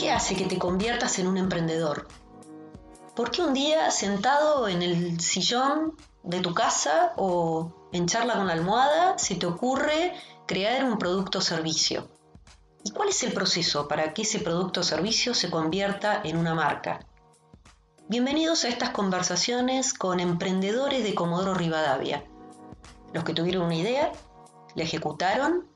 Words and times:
¿Qué 0.00 0.10
hace 0.10 0.34
que 0.34 0.46
te 0.46 0.58
conviertas 0.58 1.18
en 1.18 1.26
un 1.26 1.36
emprendedor? 1.36 2.08
¿Por 3.14 3.30
qué 3.30 3.42
un 3.42 3.52
día 3.52 3.90
sentado 3.90 4.66
en 4.66 4.80
el 4.80 5.20
sillón 5.20 5.94
de 6.22 6.40
tu 6.40 6.54
casa 6.54 7.12
o 7.18 7.70
en 7.92 8.06
charla 8.06 8.36
con 8.36 8.46
la 8.46 8.54
almohada 8.54 9.18
se 9.18 9.34
te 9.34 9.44
ocurre 9.44 10.14
crear 10.46 10.86
un 10.86 10.96
producto 10.96 11.40
o 11.40 11.42
servicio? 11.42 12.08
¿Y 12.82 12.92
cuál 12.92 13.10
es 13.10 13.22
el 13.24 13.34
proceso 13.34 13.88
para 13.88 14.14
que 14.14 14.22
ese 14.22 14.38
producto 14.38 14.80
o 14.80 14.84
servicio 14.84 15.34
se 15.34 15.50
convierta 15.50 16.22
en 16.24 16.38
una 16.38 16.54
marca? 16.54 17.00
Bienvenidos 18.08 18.64
a 18.64 18.68
estas 18.68 18.90
conversaciones 18.90 19.92
con 19.92 20.18
emprendedores 20.18 21.04
de 21.04 21.14
Comodoro 21.14 21.52
Rivadavia, 21.52 22.24
los 23.12 23.22
que 23.22 23.34
tuvieron 23.34 23.66
una 23.66 23.76
idea, 23.76 24.12
la 24.74 24.82
ejecutaron 24.82 25.68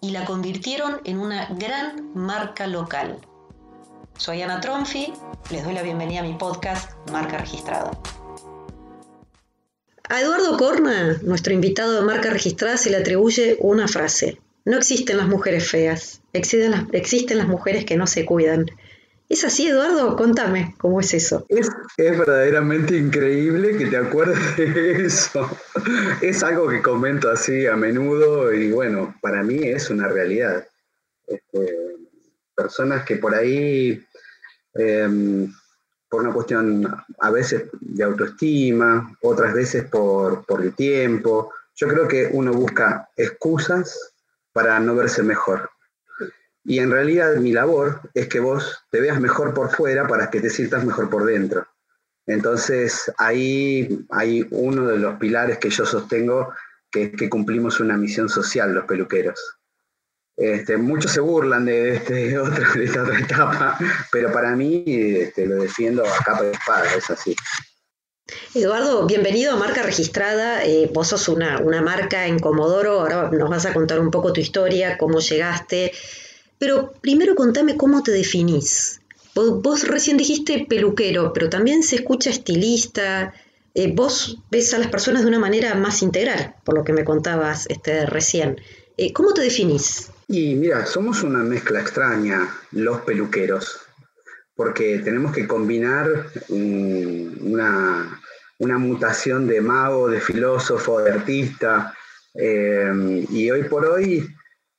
y 0.00 0.10
la 0.10 0.24
convirtieron 0.24 1.00
en 1.04 1.20
una 1.20 1.46
gran 1.50 2.10
marca 2.16 2.66
local. 2.66 3.24
Soy 4.16 4.40
Ana 4.42 4.60
Tronfi, 4.60 5.12
les 5.50 5.64
doy 5.64 5.74
la 5.74 5.82
bienvenida 5.82 6.20
a 6.20 6.22
mi 6.22 6.34
podcast 6.34 6.92
Marca 7.10 7.36
Registrada. 7.36 7.90
A 10.08 10.20
Eduardo 10.20 10.56
Corna, 10.56 11.18
nuestro 11.22 11.52
invitado 11.52 11.94
de 11.94 12.02
Marca 12.02 12.30
Registrada, 12.30 12.76
se 12.76 12.90
le 12.90 12.98
atribuye 12.98 13.56
una 13.58 13.88
frase. 13.88 14.38
No 14.64 14.78
existen 14.78 15.16
las 15.16 15.26
mujeres 15.26 15.68
feas, 15.68 16.22
existen 16.32 16.70
las, 16.70 16.84
existen 16.92 17.38
las 17.38 17.48
mujeres 17.48 17.84
que 17.84 17.96
no 17.96 18.06
se 18.06 18.24
cuidan. 18.24 18.66
¿Es 19.28 19.44
así, 19.44 19.66
Eduardo? 19.66 20.16
Contame, 20.16 20.76
¿cómo 20.78 21.00
es 21.00 21.12
eso? 21.12 21.44
Es, 21.48 21.68
es, 21.96 22.18
verdaderamente 22.18 22.96
increíble 22.96 23.76
que 23.76 23.86
te 23.86 23.96
acuerdes 23.96 24.56
de 24.56 25.06
eso. 25.06 25.50
Es 26.22 26.44
algo 26.44 26.68
que 26.68 26.80
comento 26.80 27.30
así 27.30 27.66
a 27.66 27.74
menudo 27.74 28.54
y 28.54 28.70
bueno, 28.70 29.14
para 29.20 29.42
mí 29.42 29.64
es 29.64 29.90
una 29.90 30.06
realidad. 30.06 30.64
Este, 31.26 31.93
personas 32.54 33.04
que 33.04 33.16
por 33.16 33.34
ahí, 33.34 34.04
em, 34.74 35.52
por 36.08 36.22
una 36.22 36.32
cuestión 36.32 36.86
a 37.20 37.30
veces 37.30 37.64
de 37.80 38.04
autoestima, 38.04 39.16
otras 39.22 39.52
veces 39.52 39.84
por, 39.84 40.44
por 40.46 40.62
el 40.62 40.74
tiempo, 40.74 41.52
yo 41.74 41.88
creo 41.88 42.06
que 42.06 42.30
uno 42.32 42.52
busca 42.52 43.08
excusas 43.16 44.14
para 44.52 44.78
no 44.78 44.94
verse 44.94 45.22
mejor. 45.22 45.70
Y 46.64 46.78
en 46.78 46.90
realidad 46.90 47.36
mi 47.36 47.52
labor 47.52 48.00
es 48.14 48.28
que 48.28 48.40
vos 48.40 48.84
te 48.90 49.00
veas 49.00 49.20
mejor 49.20 49.52
por 49.52 49.70
fuera 49.70 50.06
para 50.06 50.30
que 50.30 50.40
te 50.40 50.50
sientas 50.50 50.84
mejor 50.84 51.10
por 51.10 51.24
dentro. 51.24 51.66
Entonces 52.26 53.12
ahí 53.18 54.06
hay 54.10 54.46
uno 54.50 54.86
de 54.86 54.98
los 54.98 55.18
pilares 55.18 55.58
que 55.58 55.68
yo 55.68 55.84
sostengo, 55.84 56.54
que 56.90 57.04
es 57.04 57.12
que 57.12 57.28
cumplimos 57.28 57.80
una 57.80 57.98
misión 57.98 58.28
social 58.28 58.72
los 58.72 58.86
peluqueros. 58.86 59.58
Este, 60.36 60.76
muchos 60.76 61.12
se 61.12 61.20
burlan 61.20 61.64
de, 61.64 61.94
este, 61.94 62.14
de 62.14 62.84
esta 62.84 63.02
otra 63.02 63.18
etapa, 63.20 63.78
pero 64.10 64.32
para 64.32 64.56
mí 64.56 64.82
este, 64.86 65.46
lo 65.46 65.56
defiendo 65.56 66.04
a 66.04 66.18
capa 66.24 66.42
de 66.42 66.52
espada, 66.52 66.94
es 66.96 67.08
así. 67.08 67.36
Eduardo, 68.54 69.06
bienvenido 69.06 69.52
a 69.52 69.56
Marca 69.56 69.82
Registrada. 69.82 70.64
Eh, 70.64 70.90
vos 70.92 71.08
sos 71.08 71.28
una, 71.28 71.60
una, 71.60 71.82
marca 71.82 72.26
en 72.26 72.38
Comodoro, 72.40 73.00
ahora 73.00 73.30
nos 73.30 73.48
vas 73.48 73.66
a 73.66 73.72
contar 73.72 74.00
un 74.00 74.10
poco 74.10 74.32
tu 74.32 74.40
historia, 74.40 74.98
cómo 74.98 75.20
llegaste. 75.20 75.92
Pero 76.58 76.92
primero 77.00 77.34
contame 77.34 77.76
cómo 77.76 78.02
te 78.02 78.10
definís. 78.10 79.00
Vos, 79.34 79.62
vos 79.62 79.86
recién 79.86 80.16
dijiste 80.16 80.66
peluquero, 80.68 81.32
pero 81.32 81.48
también 81.48 81.82
se 81.82 81.96
escucha 81.96 82.30
estilista. 82.30 83.34
Eh, 83.74 83.92
vos 83.92 84.38
ves 84.50 84.72
a 84.74 84.78
las 84.78 84.88
personas 84.88 85.22
de 85.22 85.28
una 85.28 85.38
manera 85.38 85.74
más 85.74 86.02
integral, 86.02 86.54
por 86.64 86.76
lo 86.76 86.82
que 86.82 86.92
me 86.92 87.04
contabas 87.04 87.66
este, 87.68 88.06
recién. 88.06 88.60
Eh, 88.96 89.12
¿Cómo 89.12 89.34
te 89.34 89.42
definís? 89.42 90.10
Y 90.28 90.54
mira, 90.54 90.86
somos 90.86 91.22
una 91.22 91.40
mezcla 91.40 91.80
extraña, 91.80 92.48
los 92.72 93.00
peluqueros, 93.02 93.80
porque 94.54 95.00
tenemos 95.00 95.32
que 95.32 95.46
combinar 95.46 96.26
una, 96.48 98.20
una, 98.58 98.78
mutación 98.78 99.46
de 99.46 99.60
mago, 99.60 100.08
de 100.08 100.20
filósofo, 100.20 101.00
de 101.00 101.12
artista, 101.12 101.94
eh, 102.34 103.26
y 103.28 103.50
hoy 103.50 103.64
por 103.64 103.84
hoy, 103.84 104.26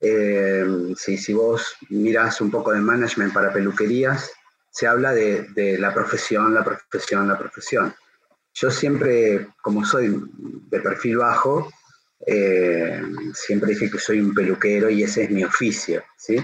eh, 0.02 0.66
si, 0.98 1.18
si, 1.18 1.34
vos 1.34 1.76
mirás 1.90 2.42
un 2.42 2.50
poco 2.50 2.72
de 2.72 2.80
management 2.80 3.34
para 3.34 3.54
peluquerías, 3.54 4.32
se 4.72 4.88
habla 4.88 5.14
de 5.14 5.78
la 5.80 5.94
profesión, 5.94 6.54
la 6.54 6.64
profesión, 6.64 7.28
la 7.28 7.38
profesión. 7.38 7.94
Yo 8.56 8.72
siempre, 8.72 9.48
como 9.62 9.86
soy 9.86 10.18
de 10.70 10.80
perfil 10.80 11.18
bajo, 11.18 11.70
eh, 12.26 13.02
siempre 13.34 13.72
dije 13.72 13.92
que 13.92 14.00
soy 14.00 14.20
un 14.20 14.34
peluquero 14.34 14.90
y 14.90 15.04
ese 15.04 15.24
es 15.24 15.30
mi 15.30 15.44
oficio, 15.44 16.04
¿sí? 16.18 16.44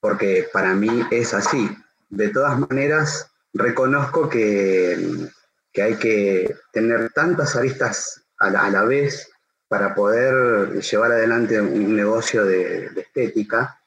Porque 0.00 0.48
para 0.52 0.74
mí 0.74 1.02
es 1.10 1.32
así. 1.32 1.70
De 2.10 2.28
todas 2.28 2.58
maneras, 2.58 3.30
reconozco 3.54 4.28
que, 4.28 5.30
que 5.72 5.82
hay 5.82 5.94
que 5.96 6.54
tener 6.72 7.10
tantas 7.12 7.56
aristas 7.56 8.22
a 8.38 8.50
la, 8.50 8.66
a 8.66 8.70
la, 8.70 8.84
vez 8.84 9.30
para 9.66 9.94
poder 9.94 10.80
llevar 10.80 11.12
adelante 11.12 11.60
un 11.60 11.96
negocio 11.96 12.44
de, 12.44 12.90
estética, 12.96 13.80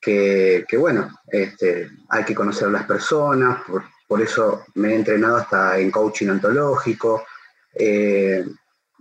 que, 0.00 0.64
que 0.66 0.76
bueno, 0.76 1.16
este, 1.28 1.90
hay 2.08 2.24
que 2.24 2.34
conocer 2.34 2.66
a 2.68 2.72
las 2.72 2.86
personas, 2.86 3.62
por, 3.62 3.84
por, 4.08 4.20
eso 4.20 4.64
me 4.74 4.92
he 4.92 4.96
entrenado 4.96 5.36
hasta 5.36 5.78
en 5.78 5.92
coaching 5.92 6.28
ontológico. 6.28 7.24
Eh, 7.72 8.44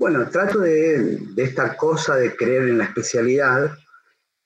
bueno, 0.02 0.28
trato 0.32 0.62
de, 0.62 1.20
esta 1.38 1.78
cosa 1.78 2.16
de 2.16 2.36
creer 2.36 2.64
en 2.64 2.80
la 2.80 2.86
especialidad 2.86 3.78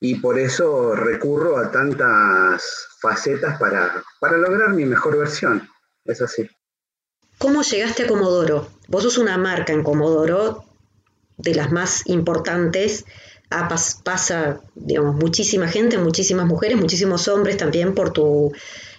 y 0.01 0.15
por 0.15 0.37
eso 0.37 0.93
recurro 0.93 1.57
a 1.57 1.71
tantas 1.71 2.89
facetas 2.99 3.57
para, 3.57 4.03
para 4.19 4.35
lograr 4.35 4.71
mi 4.71 4.83
mejor 4.83 5.17
versión. 5.17 5.65
Es 6.03 6.21
así. 6.21 6.49
¿Cómo 7.37 7.61
llegaste 7.61 8.03
a 8.03 8.07
Comodoro? 8.07 8.67
Vos 8.89 9.03
sos 9.03 9.17
una 9.17 9.37
marca 9.37 9.71
en 9.71 9.83
Comodoro 9.83 10.65
de 11.37 11.55
las 11.55 11.71
más 11.71 12.05
importantes. 12.07 13.05
Ah, 13.49 13.69
pasa, 14.03 14.59
digamos, 14.75 15.15
muchísima 15.15 15.69
gente, 15.69 15.97
muchísimas 15.97 16.47
mujeres, 16.47 16.77
muchísimos 16.77 17.29
hombres 17.29 17.55
también 17.55 17.95
por 17.95 18.11
tu, 18.11 18.51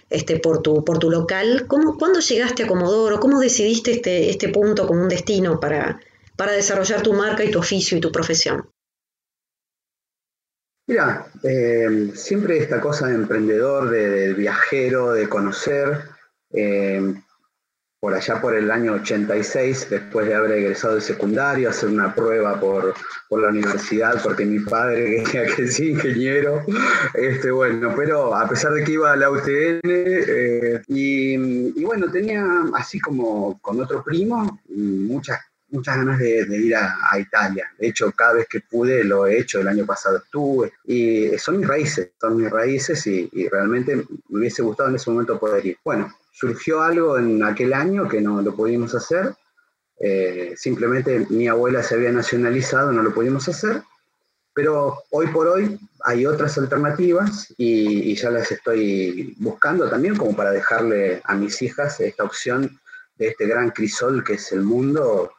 este, 0.09 0.39
por 0.39 0.63
tu, 0.63 0.83
por 0.83 0.97
tu 0.97 1.11
local. 1.11 1.65
¿Cómo, 1.67 1.99
¿Cuándo 1.99 2.19
llegaste 2.19 2.63
a 2.63 2.67
Comodoro? 2.67 3.19
¿Cómo 3.19 3.39
decidiste 3.39 3.91
este, 3.91 4.31
este 4.31 4.49
punto 4.49 4.87
como 4.87 5.03
un 5.03 5.09
destino 5.09 5.59
para, 5.59 5.99
para 6.37 6.53
desarrollar 6.53 7.01
tu 7.01 7.13
marca 7.13 7.43
y 7.43 7.51
tu 7.51 7.59
oficio 7.59 7.97
y 7.97 8.01
tu 8.01 8.11
profesión? 8.11 8.69
Mira, 10.87 11.27
eh, 11.43 12.11
siempre 12.15 12.59
esta 12.59 12.79
cosa 12.79 13.07
de 13.07 13.15
emprendedor, 13.15 13.89
de, 13.89 14.33
viajero, 14.33 15.11
de 15.11 15.27
conocer, 15.27 16.03
eh, 16.51 17.13
por 17.99 18.13
allá 18.13 18.39
por 18.39 18.55
el 18.55 18.71
año 18.71 18.93
86, 18.93 19.89
después 19.89 20.27
de 20.27 20.35
haber 20.35 20.51
egresado 20.51 20.95
de 20.95 21.01
secundario, 21.01 21.69
hacer 21.69 21.89
una 21.89 22.15
prueba 22.15 22.57
por, 22.57 22.93
por 23.27 23.41
la 23.41 23.49
universidad, 23.49 24.21
porque 24.23 24.45
mi 24.45 24.59
padre 24.59 25.25
quería 25.25 25.45
que 25.55 25.67
sea 25.67 25.87
ingeniero, 25.87 26.63
este, 27.15 27.51
bueno, 27.51 27.93
pero 27.93 28.33
a 28.33 28.47
pesar 28.47 28.71
de 28.71 28.85
que 28.85 28.93
iba 28.93 29.11
a 29.11 29.17
la 29.17 29.29
UTN, 29.29 29.81
eh, 29.83 30.81
y, 30.87 31.33
y 31.33 31.83
bueno, 31.83 32.09
tenía 32.09 32.45
así 32.75 32.97
como 32.99 33.59
con 33.59 33.81
otro 33.81 34.01
primo, 34.05 34.61
muchas 34.69 35.46
muchas 35.69 35.97
ganas 35.97 36.19
de, 36.19 36.45
ir 36.57 36.75
a, 36.75 37.19
Italia. 37.19 37.69
De 37.77 37.87
hecho, 37.87 38.11
cada 38.11 38.33
vez 38.33 38.47
que 38.49 38.61
pude 38.61 39.03
lo 39.03 39.27
he 39.27 39.39
hecho. 39.39 39.59
El 39.59 39.67
año 39.67 39.85
pasado 39.85 40.17
estuve. 40.17 40.73
Y 40.85 41.37
son 41.37 41.57
mis 41.57 41.67
raíces, 41.67 42.11
son 42.19 42.37
mis 42.37 42.49
raíces 42.49 43.05
y, 43.07 43.29
realmente 43.49 43.95
me 43.95 44.39
hubiese 44.39 44.61
gustado 44.61 44.89
en 44.89 44.95
ese 44.95 45.09
momento 45.09 45.39
poder 45.39 45.65
ir. 45.65 45.77
Bueno, 45.83 46.13
surgió 46.31 46.81
algo 46.81 47.17
en 47.17 47.43
aquel 47.43 47.73
año 47.73 48.07
que 48.07 48.21
no 48.21 48.41
lo 48.41 48.55
pudimos 48.55 48.93
hacer. 48.95 49.33
Eh, 49.99 50.53
simplemente 50.55 51.25
mi 51.29 51.47
abuela 51.47 51.81
se 51.81 51.95
había 51.95 52.11
nacionalizado, 52.11 52.91
no 52.91 53.01
lo 53.01 53.13
pudimos 53.13 53.47
hacer. 53.47 53.81
Pero 54.53 55.03
hoy 55.11 55.27
por 55.27 55.47
hoy 55.47 55.79
hay 56.03 56.25
otras 56.25 56.57
alternativas 56.57 57.53
y 57.57 58.15
ya 58.15 58.31
las 58.31 58.51
estoy 58.51 59.35
buscando 59.37 59.87
también 59.87 60.15
como 60.15 60.35
para 60.35 60.51
dejarle 60.51 61.21
a 61.25 61.35
mis 61.35 61.61
hijas 61.61 61.99
esta 61.99 62.23
opción 62.23 62.79
de 63.17 63.27
este 63.27 63.45
gran 63.45 63.69
crisol 63.69 64.23
que 64.23 64.33
es 64.33 64.51
el 64.51 64.63
mundo 64.63 65.31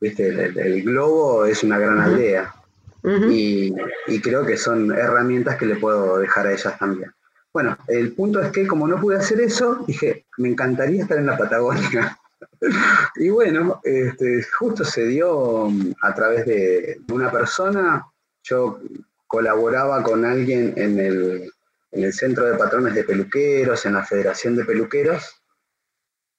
¿viste? 0.00 0.28
El, 0.28 0.58
el, 0.58 0.82
globo 0.82 1.44
es 1.44 1.62
una 1.62 1.78
gran 1.78 2.00
aldea. 2.00 2.54
Uh 3.02 3.08
-huh. 3.08 3.32
y, 3.32 3.74
y, 4.06 4.20
creo 4.20 4.46
que 4.46 4.56
son 4.56 4.90
herramientas 4.92 5.56
que 5.56 5.66
le 5.66 5.76
puedo 5.76 6.18
dejar 6.18 6.46
a 6.46 6.52
ellas 6.52 6.78
también. 6.78 7.12
Bueno, 7.52 7.76
el 7.86 8.12
punto 8.12 8.40
es 8.40 8.50
que 8.50 8.66
como 8.66 8.88
no 8.88 8.98
pude 9.00 9.16
hacer 9.16 9.40
eso, 9.40 9.84
dije, 9.86 10.26
me 10.38 10.48
encantaría 10.48 11.02
estar 11.02 11.18
en 11.18 11.26
la 11.26 11.36
Patagonia. 11.36 12.18
y 13.16 13.28
bueno, 13.28 13.80
este, 13.84 14.42
justo 14.58 14.84
se 14.84 15.06
dio 15.06 15.68
a 16.00 16.14
través 16.14 16.46
de 16.46 17.00
una 17.12 17.30
persona, 17.30 18.06
yo 18.42 18.80
colaboraba 19.26 20.02
con 20.02 20.24
alguien 20.24 20.74
en 20.76 20.98
el, 20.98 21.52
en 21.90 22.04
el 22.04 22.12
Centro 22.12 22.44
de 22.46 22.56
Patrones 22.56 22.94
de 22.94 23.04
Peluqueros, 23.04 23.84
en 23.84 23.94
la 23.94 24.04
Federación 24.04 24.54
de 24.56 24.64
Peluqueros, 24.64 25.42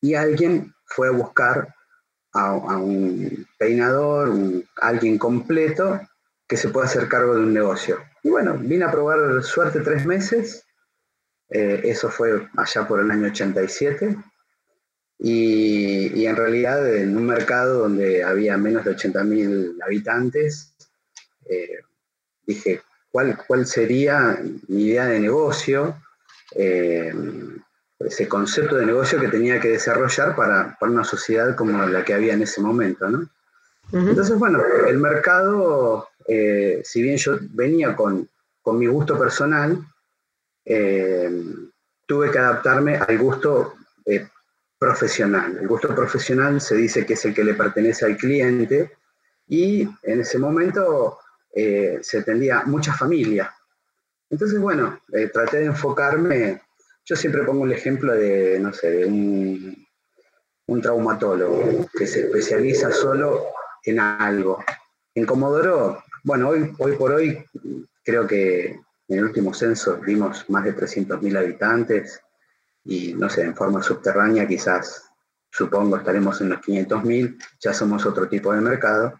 y 0.02 0.16
alguien 0.16 0.74
fue 0.86 1.10
a 1.10 1.12
buscar 1.12 1.75
a, 2.36 2.78
un 2.78 3.48
peinador, 3.58 4.30
un, 4.30 4.68
alguien 4.78 5.18
completo 5.18 6.00
que 6.48 6.58
se 6.58 6.70
pueda 6.70 6.86
hacer 6.86 7.08
cargo 7.08 7.34
de 7.36 7.42
un 7.42 7.54
negocio. 7.54 8.00
Y 8.24 8.30
bueno, 8.30 8.58
vine 8.58 8.86
a 8.86 8.92
probar 8.92 9.44
suerte 9.44 9.80
tres 9.80 10.06
meses 10.06 10.62
Eh, 11.48 11.82
eso 11.84 12.10
fue 12.10 12.48
allá 12.58 12.88
por 12.88 13.00
el 13.00 13.12
año 13.12 13.28
87. 13.28 14.18
Y, 15.20 16.20
y, 16.20 16.26
en 16.26 16.36
realidad 16.36 16.94
en 16.96 17.16
un 17.16 17.26
mercado 17.28 17.80
donde 17.80 18.24
había 18.24 18.58
menos 18.58 18.84
de 18.84 18.96
80.000 18.96 19.78
habitantes, 19.86 20.76
eh, 21.48 21.80
dije, 22.48 22.82
¿cuál, 23.12 23.38
¿cuál 23.48 23.68
sería 23.68 24.40
mi 24.68 24.86
idea 24.86 25.06
de 25.06 25.20
negocio? 25.20 26.02
Eh, 26.56 27.14
ese 28.00 28.28
concepto 28.28 28.76
de 28.76 28.86
negocio 28.86 29.20
que 29.20 29.28
tenía 29.28 29.60
que 29.60 29.70
desarrollar 29.70 30.36
para, 30.36 30.78
para, 30.80 30.92
una 30.92 31.04
sociedad 31.04 31.56
como 31.56 31.86
la 31.86 32.04
que 32.04 32.14
había 32.14 32.34
en 32.34 32.42
ese 32.42 32.62
momento, 32.62 33.10
¿no? 33.10 33.30
Entonces, 33.92 34.38
bueno, 34.40 34.62
el 34.88 34.98
mercado, 34.98 36.10
eh, 36.28 36.82
si 36.84 37.04
bien 37.04 37.18
yo 37.18 37.38
venía 37.52 37.96
con, 37.96 38.28
con 38.62 38.80
mi 38.80 38.88
gusto 38.88 39.18
personal, 39.18 39.78
tuve 40.66 42.32
que 42.32 42.40
adaptarme 42.40 42.98
al 42.98 43.18
gusto 43.20 43.76
profesional. 44.78 45.58
El 45.60 45.68
gusto 45.68 45.94
profesional 45.96 46.60
se 46.62 46.76
dice 46.76 47.06
que 47.06 47.14
es 47.14 47.26
el 47.26 47.34
que 47.34 47.44
le 47.44 47.54
pertenece 47.54 48.06
al 48.06 48.18
cliente 48.18 48.92
y 49.48 49.88
en 50.04 50.22
ese 50.22 50.38
momento 50.38 51.20
eh, 51.54 52.00
se 52.02 52.20
atendía 52.20 52.64
mucha 52.66 52.94
familia. 52.94 53.54
Entonces, 54.30 54.60
bueno, 54.60 55.00
eh, 55.14 55.30
traté 55.34 55.58
de 55.58 55.66
enfocarme, 55.66 56.62
yo 57.06 57.16
siempre 57.16 57.44
pongo 57.44 57.66
el 57.66 57.72
ejemplo 57.72 58.14
de, 58.14 58.60
no 58.60 58.74
sé, 58.74 58.90
de 58.90 59.06
un, 59.06 59.88
un 60.68 60.82
traumatólogo 60.82 61.88
que 61.94 62.08
se 62.08 62.22
especializa 62.22 62.92
solo 62.92 63.46
en 63.84 64.00
algo. 64.00 64.64
En 65.14 65.26
Comodoro, 65.26 66.04
bueno, 66.24 66.50
hoy, 66.50 66.74
hoy 66.80 66.94
por 66.94 67.12
hoy 67.12 67.46
creo 68.04 68.26
que 68.26 68.80
en 69.08 69.18
el 69.20 69.24
último 69.24 69.54
censo 69.54 69.98
vimos 69.98 70.50
más 70.50 70.64
de 70.64 70.76
300.000 70.76 71.38
habitantes 71.38 72.20
y 72.84 73.14
no 73.14 73.30
sé, 73.30 73.44
en 73.44 73.56
forma 73.56 73.84
subterránea 73.84 74.48
quizás, 74.48 75.04
supongo, 75.52 75.98
estaremos 75.98 76.42
en 76.42 76.50
los 76.50 76.60
500.000, 76.60 77.38
ya 77.60 77.74
somos 77.74 78.06
otro 78.06 78.28
tipo 78.28 78.52
de 78.52 78.62
mercado 78.62 79.14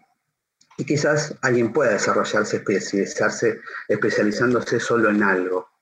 y 0.76 0.84
quizás 0.84 1.34
alguien 1.40 1.72
pueda 1.72 1.92
desarrollarse, 1.92 2.56
especializarse, 2.56 3.60
especializándose 3.88 4.80
solo 4.80 5.08
en 5.10 5.22
algo. 5.22 5.75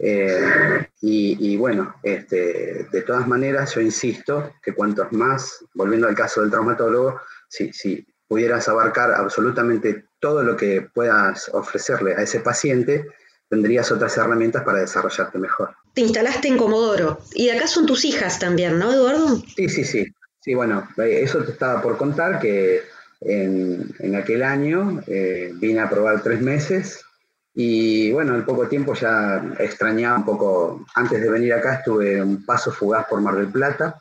Eh, 0.00 0.86
y, 1.00 1.56
bueno, 1.56 1.94
este, 2.02 2.86
de 2.90 3.02
todas 3.02 3.26
maneras 3.28 3.74
yo 3.74 3.80
insisto 3.80 4.52
que 4.62 4.74
cuantos 4.74 5.12
más, 5.12 5.64
volviendo 5.74 6.08
al 6.08 6.14
caso 6.14 6.40
del 6.40 6.50
traumatólogo, 6.50 7.20
si, 7.48 7.72
si 7.72 8.06
pudieras 8.26 8.68
abarcar 8.68 9.12
absolutamente 9.12 10.06
todo 10.20 10.42
lo 10.42 10.56
que 10.56 10.80
puedas 10.80 11.48
ofrecerle 11.52 12.14
a 12.14 12.22
ese 12.22 12.40
paciente, 12.40 13.06
tendrías 13.48 13.92
otras 13.92 14.16
herramientas 14.16 14.64
para 14.64 14.80
desarrollarte 14.80 15.38
mejor. 15.38 15.74
Te 15.94 16.00
instalaste 16.00 16.48
en 16.48 16.56
Comodoro 16.56 17.18
y 17.34 17.46
de 17.46 17.52
acá 17.52 17.66
son 17.66 17.86
tus 17.86 18.04
hijas 18.04 18.38
también, 18.38 18.78
¿no, 18.78 18.92
Eduardo? 18.92 19.42
Sí, 19.54 19.68
sí, 19.68 19.84
sí. 19.84 20.06
Sí, 20.40 20.54
bueno, 20.54 20.88
eh, 20.96 21.20
eso 21.22 21.44
te 21.44 21.52
estaba 21.52 21.80
por 21.82 21.96
contar 21.96 22.40
que 22.40 22.82
en, 23.20 24.16
aquel 24.16 24.42
año, 24.42 25.02
eh, 25.06 25.52
vine 25.54 25.80
a 25.80 25.90
probar 25.90 26.22
tres 26.22 26.40
meses 26.40 27.04
y 27.54 28.10
bueno, 28.12 28.34
al 28.34 28.44
poco 28.44 28.66
tiempo 28.66 28.94
ya 28.94 29.42
extrañaba 29.58 30.18
un 30.18 30.24
poco, 30.24 30.86
antes 30.94 31.20
de 31.20 31.30
venir 31.30 31.52
acá 31.52 31.74
estuve 31.74 32.22
un 32.22 32.44
paso 32.44 32.72
fugaz 32.72 33.06
por 33.06 33.20
Mar 33.20 33.36
del 33.36 33.48
Plata 33.48 34.00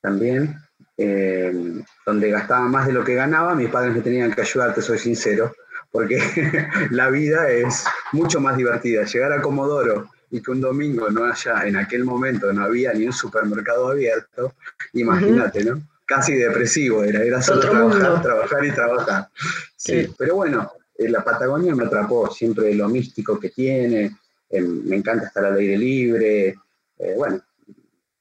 también, 0.00 0.56
eh, 0.96 1.82
donde 2.04 2.30
gastaba 2.30 2.66
más 2.68 2.86
de 2.86 2.92
lo 2.92 3.02
que 3.02 3.14
ganaba, 3.14 3.54
mis 3.54 3.70
padres 3.70 3.94
me 3.94 4.02
tenían 4.02 4.32
que 4.32 4.42
ayudar, 4.42 4.74
te 4.74 4.82
soy 4.82 4.98
sincero, 4.98 5.52
porque 5.90 6.20
la 6.90 7.10
vida 7.10 7.50
es 7.50 7.84
mucho 8.12 8.40
más 8.40 8.56
divertida. 8.56 9.04
Llegar 9.04 9.32
a 9.32 9.42
Comodoro 9.42 10.08
y 10.30 10.40
que 10.40 10.50
un 10.52 10.60
domingo 10.60 11.10
no 11.10 11.24
haya, 11.24 11.66
en 11.66 11.76
aquel 11.76 12.04
momento 12.04 12.52
no 12.52 12.64
había 12.64 12.92
ni 12.92 13.06
un 13.06 13.12
supermercado 13.12 13.88
abierto, 13.88 14.54
imagínate, 14.92 15.64
¿no? 15.64 15.82
casi 16.06 16.34
depresivo 16.34 17.02
era, 17.02 17.22
era 17.22 17.42
solo 17.42 17.60
trabajar, 17.60 18.22
trabajar 18.22 18.64
y 18.64 18.70
trabajar. 18.70 19.28
Sí, 19.76 20.08
pero 20.16 20.36
bueno, 20.36 20.70
la 20.98 21.22
Patagonia 21.22 21.74
me 21.74 21.84
atrapó, 21.84 22.30
siempre 22.30 22.74
lo 22.74 22.88
místico 22.88 23.38
que 23.38 23.50
tiene, 23.50 24.16
eh, 24.48 24.60
me 24.60 24.96
encanta 24.96 25.26
estar 25.26 25.44
al 25.44 25.56
aire 25.56 25.76
libre, 25.76 26.54
eh, 26.98 27.14
bueno, 27.16 27.40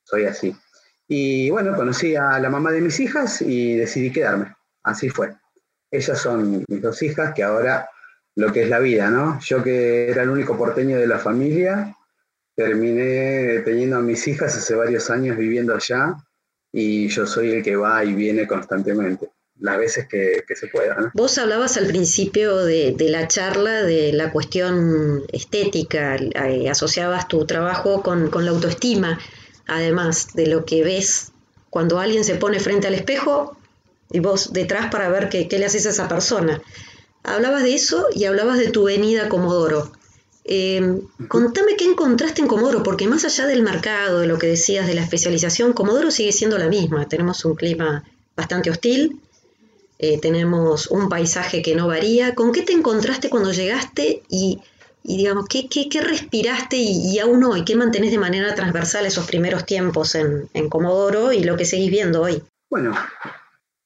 soy 0.04 0.26
así. 0.26 0.56
Y 1.08 1.50
bueno, 1.50 1.76
conocí 1.76 2.16
a 2.16 2.40
la 2.40 2.50
mamá 2.50 2.72
de 2.72 2.82
mis 2.82 3.00
hijas 3.00 3.42
y 3.42 3.76
decidí 3.76 4.12
quedarme, 4.12 4.56
así 4.84 5.10
fue. 5.10 5.36
Ellas 5.92 6.20
son 6.20 6.66
mis 6.68 6.82
dos 6.82 7.02
hijas, 7.04 7.34
que 7.34 7.44
ahora 7.44 7.90
lo 8.36 8.52
que 8.52 8.64
es 8.64 8.70
la 8.70 8.80
vida, 8.80 9.10
¿no? 9.10 9.40
Yo 9.40 9.64
que 9.64 10.10
era 10.10 10.24
el 10.24 10.30
único 10.30 10.58
porteño 10.58 10.98
de 10.98 11.08
la 11.08 11.20
familia, 11.20 11.96
terminé 12.56 13.60
teniendo 13.60 13.98
a 13.98 14.02
mis 14.02 14.28
hijas 14.28 14.58
hace 14.58 14.76
varios 14.76 15.10
años 15.10 15.38
viviendo 15.38 15.76
allá 15.76 16.16
y 16.72 17.08
yo 17.08 17.26
soy 17.26 17.52
el 17.52 17.64
que 17.64 17.76
va 17.76 18.04
y 18.04 18.14
viene 18.14 18.48
constantemente 18.48 19.30
las 19.60 19.78
veces 19.78 20.08
que, 20.08 20.44
se 20.56 20.68
pueda. 20.68 21.12
Vos 21.14 21.38
hablabas 21.38 21.78
al 21.78 21.88
principio 21.88 22.58
de, 22.58 22.96
la 23.00 23.28
charla 23.28 23.84
de 23.84 24.14
la 24.14 24.32
cuestión 24.32 25.24
estética, 25.32 26.16
eh, 26.16 26.70
asociabas 26.70 27.28
tu 27.28 27.46
trabajo 27.46 28.04
con, 28.04 28.30
la 28.32 28.52
autoestima, 28.52 29.20
además 29.68 30.34
de 30.34 30.48
lo 30.48 30.66
que 30.66 30.84
ves 30.84 31.32
cuando 31.70 32.00
alguien 32.00 32.24
se 32.24 32.36
pone 32.36 32.60
frente 32.60 32.88
al 32.88 32.96
espejo 32.96 33.58
y 34.12 34.20
vos 34.20 34.54
detrás 34.54 34.92
para 34.92 35.10
ver 35.10 35.30
qué, 35.30 35.48
qué 35.48 35.60
le 35.60 35.66
haces 35.66 35.86
a 35.86 35.90
esa 35.90 36.08
persona. 36.08 36.62
Hablabas 37.24 37.64
de 37.64 37.74
eso 37.74 38.08
y 38.14 38.26
hablabas 38.26 38.60
de 38.60 38.70
tu 38.70 38.84
venida 38.84 39.26
a 39.26 39.30
Comodoro. 39.30 39.92
Eh, 40.48 41.02
contame 41.28 41.76
qué 41.76 41.86
encontraste 41.86 42.42
en 42.42 42.48
Comodoro, 42.48 42.84
porque 42.84 43.08
más 43.08 43.26
allá 43.26 43.48
del 43.48 43.64
mercado, 43.64 44.20
de 44.20 44.28
lo 44.28 44.38
que 44.38 44.46
decías 44.46 44.86
de 44.86 44.94
la 44.94 45.02
especialización, 45.02 45.74
Comodoro 45.74 46.12
sigue 46.12 46.32
siendo 46.32 46.60
la 46.60 46.68
misma. 46.68 47.10
Tenemos 47.10 47.44
un 47.46 47.56
clima 47.56 48.04
bastante 48.36 48.70
hostil, 48.70 49.20
eh, 49.98 50.20
tenemos 50.20 50.88
un 50.88 51.10
paisaje 51.10 51.62
que 51.62 51.76
no 51.76 51.88
varía. 51.88 52.36
¿Con 52.36 52.52
qué 52.52 52.62
te 52.64 52.74
encontraste 52.74 53.30
cuando 53.30 53.52
llegaste 53.52 54.24
y, 54.30 54.62
digamos, 55.04 55.46
qué, 55.48 55.68
qué, 55.70 56.02
respiraste 56.02 56.78
y, 56.78 57.18
aún 57.20 57.44
hoy? 57.44 57.64
¿Qué 57.64 57.76
mantenés 57.76 58.12
de 58.12 58.18
manera 58.18 58.54
transversal 58.56 59.06
esos 59.06 59.26
primeros 59.26 59.66
tiempos 59.66 60.16
en, 60.16 60.70
Comodoro 60.70 61.32
y 61.32 61.44
lo 61.44 61.56
que 61.56 61.66
seguís 61.66 61.92
viendo 61.92 62.22
hoy? 62.22 62.44
Bueno, 62.70 62.94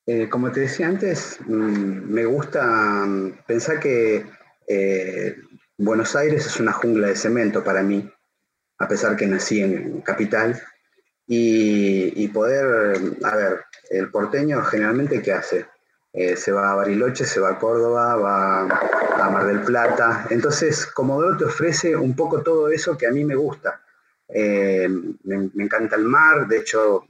eh, 0.08 0.28
como 0.30 0.52
te 0.52 0.62
decía 0.62 0.88
antes, 0.88 1.40
mm, 1.46 2.12
me 2.12 2.26
gusta 2.26 2.66
mm, 3.06 3.44
pensar 3.46 3.80
que 3.80 4.26
Buenos 5.78 6.16
Aires 6.16 6.46
es 6.46 6.60
una 6.60 6.74
jungla 6.74 7.08
de 7.08 7.16
cemento 7.16 7.64
para 7.64 7.82
mí, 7.82 8.08
a 8.80 8.88
pesar 8.88 9.16
que 9.16 9.26
nací 9.26 9.62
en 9.62 10.02
capital. 10.02 10.62
Y, 11.32 12.28
poder, 12.30 12.98
a 13.24 13.36
ver, 13.36 13.60
el 13.92 14.10
porteño 14.10 14.64
generalmente 14.64 15.22
¿qué 15.22 15.32
hace? 15.32 15.68
Eh, 16.22 16.36
se 16.36 16.52
va 16.52 16.74
a 16.74 16.76
Bariloche, 16.76 17.26
se 17.26 17.40
va 17.40 17.52
a 17.52 17.58
Córdoba, 17.58 18.18
va 18.18 18.64
a 18.64 19.30
Mar 19.30 19.48
del 19.48 19.62
Plata. 19.62 20.28
Entonces, 20.30 20.86
Comodoro 20.88 21.38
te 21.38 21.46
ofrece 21.46 21.96
un 21.96 22.14
poco 22.14 22.44
todo 22.44 22.68
eso 22.68 22.98
que 22.98 23.08
a 23.08 23.12
mí 23.12 23.24
me 23.24 23.36
gusta. 23.36 23.80
Eh, 24.28 24.90
me, 25.24 25.64
encanta 25.64 25.96
el 25.96 26.04
mar, 26.04 26.46
de 26.46 26.58
hecho 26.58 27.06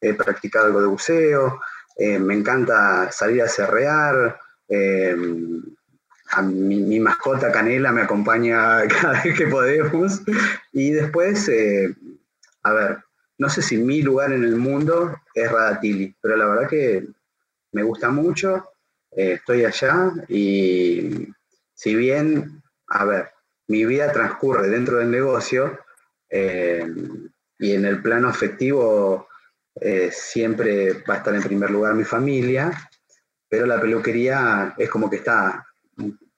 he 0.00 0.14
practicado 0.14 0.66
algo 0.66 0.80
de 0.80 0.86
buceo, 0.86 1.60
eh, 1.96 2.20
me 2.20 2.34
encanta 2.34 3.10
salir 3.10 3.42
a 3.42 3.48
cerrear, 3.48 4.38
mi, 6.44 7.00
mascota 7.00 7.50
Canela 7.50 7.90
me 7.90 8.02
acompaña 8.02 8.86
cada 9.00 9.24
vez 9.24 9.36
que 9.36 9.48
podemos. 9.48 10.22
Y 10.70 10.92
después, 10.92 11.50
a 12.62 12.72
ver, 12.72 12.98
no 13.38 13.48
sé 13.48 13.60
si 13.60 13.76
mi 13.76 14.02
lugar 14.02 14.32
en 14.32 14.44
el 14.44 14.54
mundo 14.54 15.20
es 15.34 15.50
Radatili, 15.50 16.14
pero 16.22 16.36
la 16.36 16.46
verdad 16.46 16.68
que 16.68 17.08
me 17.72 17.82
gusta 17.82 18.10
mucho, 18.10 18.72
eh, 19.10 19.34
estoy 19.34 19.64
allá 19.64 20.12
y 20.28 21.28
si 21.74 21.94
bien, 21.94 22.62
a 22.88 23.04
ver, 23.04 23.30
mi 23.68 23.84
vida 23.84 24.12
transcurre 24.12 24.68
dentro 24.68 24.98
del 24.98 25.10
negocio 25.10 25.78
eh, 26.28 26.86
y 27.58 27.72
en 27.72 27.84
el 27.84 28.02
plano 28.02 28.28
afectivo 28.28 29.28
siempre 30.10 30.92
va 31.08 31.14
a 31.14 31.16
estar 31.16 31.34
en 31.34 31.42
primer 31.42 31.70
lugar 31.70 31.94
mi 31.94 32.04
familia, 32.04 32.70
pero 33.48 33.64
la 33.64 33.80
peluquería 33.80 34.74
es 34.76 34.90
como 34.90 35.08
que 35.08 35.16
está 35.16 35.66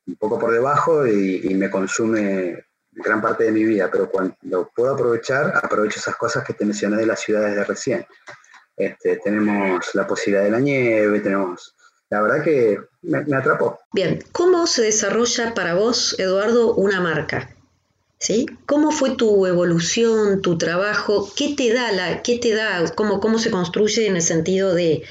un 0.07 0.17
poco 0.17 0.39
por 0.39 0.53
debajo 0.53 1.07
y, 1.07 1.55
me 1.55 1.71
consume 1.71 2.65
gran 2.91 3.21
parte 3.21 3.45
de 3.45 3.53
mi 3.53 3.65
vida, 3.65 3.91
pero 3.91 4.11
cuando 4.11 4.71
puedo 4.75 4.95
aprovechar, 4.95 5.53
aprovecho 5.63 5.99
esas 5.99 6.17
cosas 6.17 6.45
que 6.45 6.55
te 6.55 6.65
mencioné 6.65 6.97
de 6.97 7.07
las 7.07 7.21
ciudades 7.21 7.55
de 7.55 7.65
recién. 7.65 8.07
Este, 8.77 9.17
tenemos 9.23 9.95
la 9.95 10.07
posibilidad 10.07 10.45
de 10.45 10.51
la 10.51 10.61
nieve, 10.61 11.21
tenemos... 11.21 11.75
La 12.11 12.21
verdad 12.21 12.45
que 12.45 12.79
me, 13.03 13.37
atrapó. 13.37 13.81
Bien, 13.93 14.23
¿cómo 14.31 14.67
se 14.67 14.83
desarrolla 14.83 15.55
para 15.55 15.75
vos, 15.75 16.15
Eduardo, 16.19 16.75
una 16.75 17.01
marca? 17.01 17.51
¿Sí? 18.19 18.47
¿Cómo 18.67 18.93
fue 18.93 19.17
tu 19.17 19.47
evolución, 19.47 20.41
tu 20.41 20.57
trabajo? 20.57 21.29
¿Qué 21.35 21.55
te 21.57 21.73
da, 21.73 21.91
la, 21.93 22.23
qué 22.23 22.39
te 22.39 22.55
da 22.55 22.85
cómo, 22.95 23.21
cómo 23.21 23.39
se 23.39 23.51
construye 23.51 24.07
en 24.07 24.17
el 24.17 24.23
sentido 24.23 24.75
de 24.75 25.03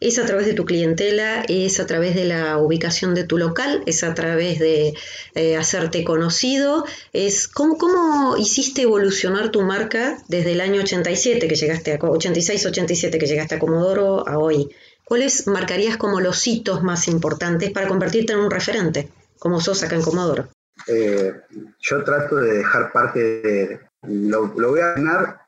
es 0.00 0.18
a 0.18 0.26
través 0.26 0.46
de 0.46 0.54
tu 0.54 0.64
clientela, 0.64 1.44
es 1.46 1.78
a 1.78 1.86
través 1.86 2.14
de 2.14 2.24
la 2.24 2.56
ubicación 2.58 3.14
de 3.14 3.24
tu 3.24 3.38
local, 3.38 3.82
es 3.86 4.02
a 4.02 4.14
través 4.14 4.58
de 4.58 4.94
eh, 5.34 5.56
hacerte 5.56 6.04
conocido, 6.04 6.84
es 7.12 7.48
¿cómo, 7.48 8.36
hiciste 8.38 8.82
evolucionar 8.82 9.50
tu 9.50 9.62
marca 9.62 10.18
desde 10.28 10.52
el 10.52 10.60
año 10.60 10.80
87 10.80 11.46
que 11.46 11.54
llegaste 11.54 11.92
a 11.92 11.98
86, 12.00 12.66
87 12.66 13.18
que 13.18 13.26
llegaste 13.26 13.56
a 13.56 13.58
Comodoro 13.58 14.26
a 14.26 14.38
hoy. 14.38 14.70
¿Cuáles 15.04 15.46
marcarías 15.46 15.96
como 15.96 16.20
los 16.20 16.46
hitos 16.46 16.82
más 16.82 17.08
importantes 17.08 17.70
para 17.70 17.88
convertirte 17.88 18.32
en 18.32 18.38
un 18.38 18.50
referente, 18.50 19.08
como 19.38 19.60
sos 19.60 19.82
acá 19.82 19.96
en 19.96 20.02
Comodoro? 20.02 20.48
Eh, 20.86 21.32
yo 21.80 22.04
trato 22.04 22.36
de 22.36 22.58
dejar 22.58 22.92
parte 22.92 23.20
de, 23.20 23.80
lo, 24.02 24.48
voy 24.48 24.80
a 24.80 24.92
ganar 24.92 25.40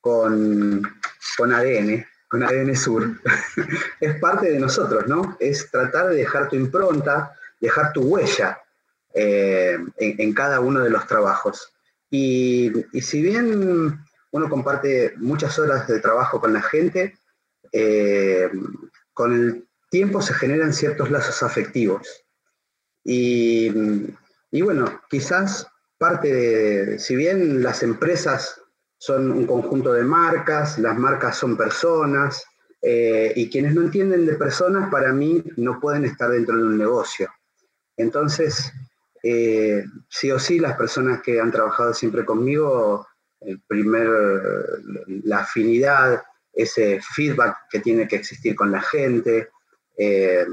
con, 0.00 0.82
con 1.38 1.52
ADN, 1.52 2.04
con 2.34 2.42
ADN 2.42 2.70
es 4.00 4.18
parte 4.20 4.50
de 4.50 4.58
nosotros, 4.58 5.06
¿no? 5.06 5.36
Es 5.38 5.70
tratar 5.70 6.08
de 6.08 6.16
dejar 6.16 6.48
tu 6.48 6.56
impronta, 6.56 7.32
dejar 7.60 7.92
tu 7.92 8.00
huella 8.00 8.60
eh, 9.14 9.78
en, 9.98 10.34
cada 10.34 10.58
uno 10.58 10.80
de 10.80 10.90
los 10.90 11.06
trabajos. 11.06 11.72
Y, 12.10 12.72
si 13.00 13.22
bien 13.22 14.00
uno 14.32 14.50
comparte 14.50 15.14
muchas 15.18 15.56
horas 15.60 15.86
de 15.86 16.00
trabajo 16.00 16.40
con 16.40 16.52
la 16.52 16.62
gente, 16.62 17.16
eh, 17.70 18.50
con 19.12 19.32
el 19.32 19.68
tiempo 19.88 20.20
se 20.20 20.34
generan 20.34 20.74
ciertos 20.74 21.12
lazos 21.12 21.40
afectivos. 21.44 22.24
Y, 23.04 23.70
y 24.50 24.60
bueno, 24.60 25.02
quizás 25.08 25.68
parte 25.98 26.34
de, 26.34 26.98
si 26.98 27.14
bien 27.14 27.62
las 27.62 27.84
empresas 27.84 28.60
son 29.06 29.30
un 29.32 29.46
conjunto 29.46 29.92
de 29.92 30.02
marcas, 30.02 30.78
las 30.78 30.96
marcas 30.96 31.36
son 31.36 31.58
personas, 31.58 32.42
eh, 32.80 33.34
y 33.36 33.50
quienes 33.50 33.74
no 33.74 33.82
entienden 33.82 34.24
de 34.24 34.34
personas, 34.34 34.90
para 34.90 35.12
mí, 35.12 35.44
no 35.58 35.78
pueden 35.78 36.06
estar 36.06 36.30
dentro 36.30 36.56
de 36.56 36.62
un 36.62 36.78
negocio. 36.78 37.28
Entonces, 37.98 38.72
eh, 39.22 39.84
sí 40.08 40.30
o 40.30 40.38
sí, 40.38 40.58
las 40.58 40.78
personas 40.78 41.20
que 41.20 41.38
han 41.38 41.52
trabajado 41.52 41.92
siempre 41.92 42.24
conmigo, 42.24 43.06
el 43.40 43.60
primer, 43.68 44.08
la 45.24 45.40
afinidad, 45.40 46.22
ese 46.54 46.98
feedback 47.14 47.58
que 47.68 47.80
tiene 47.80 48.08
que 48.08 48.16
existir 48.16 48.56
con 48.56 48.72
la 48.72 48.80
gente, 48.80 49.50
eh, 49.98 50.46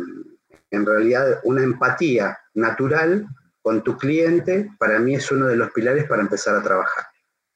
en 0.72 0.86
realidad 0.86 1.39
una 1.46 1.63
empatía 1.63 2.38
natural 2.53 3.27
con 3.62 3.81
tu 3.81 3.98
cliente, 3.98 4.72
para 4.77 5.00
mí 5.00 5.15
es 5.15 5.31
uno 5.31 5.48
de 5.48 5.55
los 5.55 5.72
pilares 5.72 6.03
para 6.03 6.22
empezar 6.22 6.58
a 6.58 6.63
trabajar. 6.63 7.10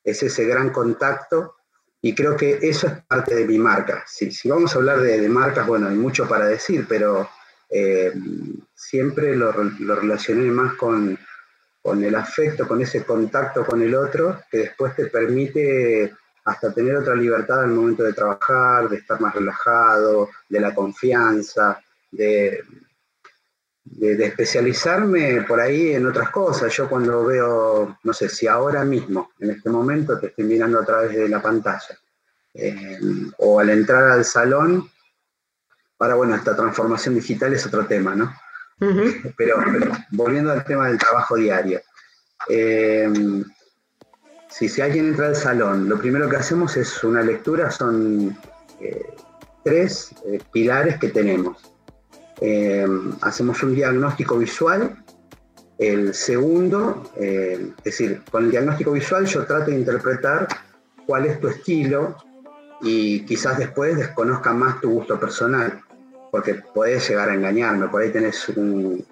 Es 0.05 0.23
ese 0.23 0.45
gran 0.45 0.69
contacto 0.69 1.55
y 2.01 2.13
creo 2.13 2.37
que 2.37 2.59
eso 2.61 2.87
es 2.87 2.93
parte 3.07 3.35
de 3.35 3.45
mi 3.45 3.57
marca. 3.57 4.03
Si, 4.07 4.31
si 4.31 4.47
vamos 4.47 4.73
a 4.73 4.77
hablar 4.77 5.01
de, 5.01 5.27
marcas, 5.27 5.65
bueno, 5.65 5.87
hay 5.87 5.95
mucho 5.95 6.27
para 6.27 6.45
decir, 6.45 6.85
pero 6.87 7.27
eh, 7.69 8.13
siempre 8.75 9.35
lo, 9.35 9.51
relacioné 9.51 10.51
más 10.51 10.75
con, 10.75 11.17
con 11.81 12.03
el 12.03 12.15
afecto, 12.15 12.67
con 12.67 12.81
ese 12.81 13.03
contacto 13.03 13.65
con 13.65 13.81
el 13.81 13.95
otro, 13.95 14.39
que 14.51 14.59
después 14.59 14.95
te 14.95 15.07
permite 15.07 16.13
hasta 16.45 16.71
tener 16.71 16.95
otra 16.95 17.15
libertad 17.15 17.63
al 17.63 17.71
momento 17.71 18.03
de 18.03 18.13
trabajar, 18.13 18.87
de 18.87 18.97
estar 18.97 19.19
más 19.19 19.33
relajado, 19.33 20.29
de 20.47 20.59
la 20.59 20.75
confianza, 20.75 21.81
de, 22.11 22.63
de, 23.85 24.25
especializarme 24.25 25.43
por 25.43 25.59
ahí 25.59 25.93
en 25.93 26.07
otras 26.07 26.29
cosas. 26.29 26.75
Yo 26.75 26.89
cuando 26.89 27.25
veo, 27.25 27.97
no 28.03 28.13
sé, 28.13 28.29
si 28.29 28.47
ahora 28.47 28.83
mismo, 28.83 29.31
en 29.39 29.51
este 29.51 29.69
momento, 29.69 30.19
te 30.19 30.27
estoy 30.27 30.45
mirando 30.45 30.79
a 30.79 30.85
través 30.85 31.15
de 31.15 31.29
la 31.29 31.41
pantalla, 31.41 31.97
eh, 32.53 32.99
o 33.37 33.59
al 33.59 33.69
entrar 33.69 34.03
al 34.11 34.25
salón, 34.25 34.89
ahora 35.99 36.15
bueno, 36.15 36.35
esta 36.35 36.55
transformación 36.55 37.15
digital 37.15 37.53
es 37.53 37.65
otro 37.65 37.85
tema, 37.85 38.15
¿no? 38.15 38.33
pero, 39.37 39.55
volviendo 40.11 40.51
al 40.51 40.65
tema 40.65 40.87
del 40.87 40.97
trabajo 40.97 41.35
diario. 41.35 41.81
Eh, 42.49 43.09
si, 44.49 44.67
si 44.67 44.81
alguien 44.81 45.07
entra 45.07 45.27
al 45.27 45.35
salón, 45.35 45.87
lo 45.87 45.97
primero 45.97 46.29
que 46.29 46.35
hacemos 46.35 46.75
es 46.75 47.03
una 47.03 47.21
lectura, 47.21 47.71
son 47.71 48.37
eh, 48.81 49.15
tres 49.63 50.13
pilares 50.51 50.97
que 50.97 51.09
tenemos 51.09 51.74
eh, 52.41 52.85
hacemos 53.21 53.61
un 53.63 53.75
diagnóstico 53.75 54.37
visual. 54.37 54.97
El 55.77 56.13
segundo, 56.13 57.11
eh, 57.17 57.71
es 57.77 57.83
decir, 57.83 58.21
con 58.31 58.45
el 58.45 58.51
diagnóstico 58.51 58.91
visual 58.91 59.25
yo 59.25 59.45
trato 59.45 59.71
de 59.71 59.77
interpretar 59.77 60.47
cuál 61.05 61.25
es 61.25 61.39
tu 61.39 61.49
estilo 61.49 62.15
y 62.81 63.25
quizás 63.25 63.57
después 63.57 63.97
desconozca 63.97 64.53
más 64.53 64.79
tu 64.79 64.89
gusto 64.91 65.19
personal, 65.19 65.81
porque 66.31 66.55
puedes 66.73 67.07
llegar 67.09 67.29
a 67.29 67.33
engañarme, 67.33 67.87
por 67.87 68.01
ahí 68.01 68.09
tenés 68.09 68.47
un, 68.49 69.05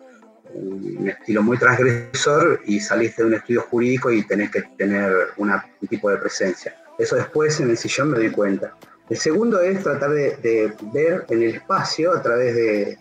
estilo 1.06 1.42
muy 1.42 1.58
transgresor 1.58 2.62
y 2.65 2.80
saliste 2.80 3.24
de 3.24 3.27
un 3.27 3.34
estudio 3.34 3.62
jurídico 3.62 4.12
y 4.12 4.22
tenés 4.24 4.51
que 4.51 4.62
tener 4.77 5.30
un 5.38 5.51
tipo 5.89 6.12
de 6.12 6.18
presencia. 6.18 6.75
Eso 7.00 7.15
después 7.15 7.60
en 7.60 7.72
el 7.72 7.77
sillón 7.77 8.12
me 8.12 8.18
doy 8.18 8.30
cuenta. 8.30 8.75
El 9.10 9.18
segundo 9.18 9.60
es 9.62 9.82
tratar 9.82 10.12
de 10.12 10.74
ver 10.94 11.25
en 11.30 11.42
el 11.42 11.56
espacio 11.56 12.13
a 12.13 12.22
través 12.22 12.53
de, 12.56 12.98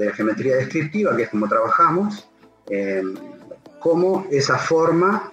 de 0.00 0.12
geometría 0.12 0.56
descriptiva, 0.56 1.16
que 1.16 1.24
es 1.24 1.28
como 1.28 1.48
trabajamos, 1.48 2.28
eh, 2.68 3.02
cómo 3.80 4.26
esa 4.30 4.58
forma 4.58 5.32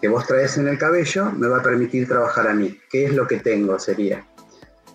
que 0.00 0.08
vos 0.08 0.26
traes 0.26 0.56
en 0.58 0.68
el 0.68 0.78
cabello 0.78 1.30
me 1.32 1.48
va 1.48 1.58
a 1.58 1.62
permitir 1.62 2.08
trabajar 2.08 2.48
a 2.48 2.54
mí, 2.54 2.78
qué 2.90 3.06
es 3.06 3.14
lo 3.14 3.26
que 3.26 3.38
tengo 3.38 3.78
sería. 3.78 4.26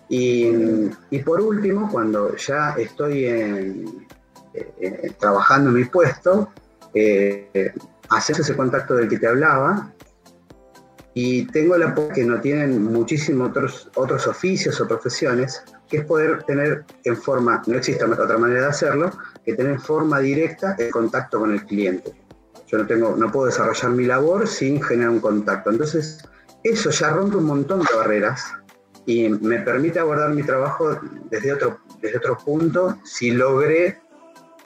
Y, 0.08 1.18
por 1.24 1.40
último, 1.40 1.90
cuando 1.90 2.36
ya 2.36 2.74
estoy 2.78 4.04
trabajando 5.18 5.70
en 5.70 5.76
mi 5.76 5.84
puesto, 5.86 6.52
eh, 6.94 7.72
haces 8.10 8.38
ese 8.38 8.54
contacto 8.54 8.94
del 8.94 9.08
que 9.08 9.18
te 9.18 9.26
hablaba 9.26 9.92
y 11.14 11.46
tengo 11.46 11.76
la 11.76 11.94
que 12.12 12.24
no 12.24 12.40
tienen 12.40 12.82
muchísimos 12.82 13.50
otros, 13.50 13.90
otros 13.94 14.26
oficios 14.26 14.80
o 14.80 14.88
profesiones, 14.88 15.64
que 15.88 15.98
es 15.98 16.04
poder 16.04 16.42
tener 16.44 16.84
en 17.04 17.16
forma, 17.16 17.62
no 17.66 17.76
existe 17.76 18.04
otra 18.04 18.38
manera 18.38 18.62
de 18.62 18.68
hacerlo, 18.68 19.10
que 19.44 19.54
tener 19.54 19.72
en 19.72 19.80
forma 19.80 20.20
directa 20.20 20.74
el 20.78 20.90
contacto 20.90 21.40
con 21.40 21.52
el 21.52 21.64
cliente. 21.64 22.12
Yo 22.66 22.78
no, 22.78 22.86
tengo, 22.86 23.16
no 23.16 23.30
puedo 23.30 23.46
desarrollar 23.46 23.90
mi 23.90 24.06
labor 24.06 24.48
sin 24.48 24.82
generar 24.82 25.10
un 25.10 25.20
contacto. 25.20 25.70
Entonces, 25.70 26.18
eso 26.62 26.90
ya 26.90 27.10
rompe 27.10 27.36
un 27.36 27.44
montón 27.44 27.80
de 27.80 27.96
barreras 27.96 28.54
y 29.06 29.28
me 29.28 29.60
permite 29.60 29.98
abordar 29.98 30.30
mi 30.30 30.42
trabajo 30.42 30.98
desde 31.30 31.52
otro, 31.52 31.80
desde 32.00 32.18
otro 32.18 32.38
punto 32.38 32.98
si 33.04 33.30
logré, 33.32 34.00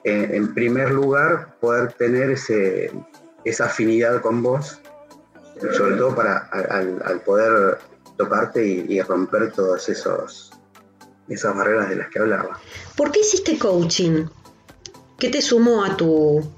eh, 0.05 0.31
en 0.33 0.55
primer 0.55 0.93
lugar, 0.93 1.57
poder 1.61 1.93
tener 1.95 2.31
ese, 2.31 2.93
esa 3.45 3.65
afinidad 3.65 4.21
con 4.21 4.43
vos, 4.43 4.81
sobre 5.77 5.97
todo 5.97 6.15
para 6.15 6.39
al, 6.39 7.21
poder 7.27 7.79
tocarte 8.17 8.65
y 8.65 9.01
romper 9.03 9.51
todos 9.51 9.89
esos 9.89 10.48
esas 11.29 11.55
barreras 11.55 11.89
de 11.89 11.97
las 11.97 12.09
que 12.09 12.19
hablaba. 12.19 12.59
¿Por 12.97 13.13
qué 13.13 13.21
hiciste 13.21 13.59
coaching? 13.59 14.27
¿Qué 15.19 15.29
te 15.29 15.43
sumó 15.43 15.85
a 15.85 15.97
tu, 15.97 16.49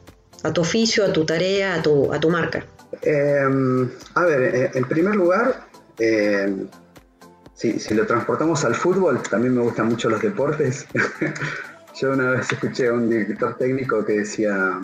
a 0.42 0.52
tu 0.52 0.60
oficio, 0.60 1.04
a 1.04 1.12
tu 1.12 1.24
tarea, 1.24 1.74
a 1.74 1.82
tu, 1.82 2.12
a 2.12 2.20
tu 2.20 2.30
marca? 2.30 2.64
Em, 3.02 3.90
a 4.14 4.24
ver, 4.24 4.54
eh, 4.54 4.70
en 4.74 4.84
primer 4.84 5.16
lugar, 5.16 5.66
em, 5.98 6.68
si, 7.54 7.94
lo 7.94 8.06
transportamos 8.06 8.64
al 8.64 8.74
fútbol, 8.74 9.22
también 9.22 9.54
me 9.54 9.62
gustan 9.62 9.88
mucho 9.88 10.08
los 10.08 10.20
deportes. 10.20 10.86
Yo 12.00 12.12
una 12.12 12.30
vez 12.30 12.52
escuché 12.52 12.88
a 12.88 12.92
un 12.92 13.08
director 13.08 13.56
técnico 13.56 14.04
que 14.04 14.20
decía, 14.20 14.80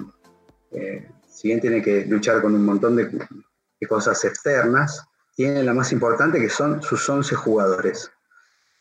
eh, 0.72 1.08
si 1.28 1.48
bien 1.48 1.60
tiene 1.60 1.82
que 1.82 2.04
luchar 2.06 2.42
con 2.42 2.54
un 2.54 2.64
montón 2.64 2.96
de, 2.96 3.04
de 3.06 3.86
cosas 3.86 4.24
externas, 4.24 5.06
tiene 5.34 5.62
la 5.62 5.74
más 5.74 5.92
importante 5.92 6.40
que 6.40 6.48
son 6.48 6.82
sus 6.82 7.08
11 7.08 7.34
jugadores 7.34 8.10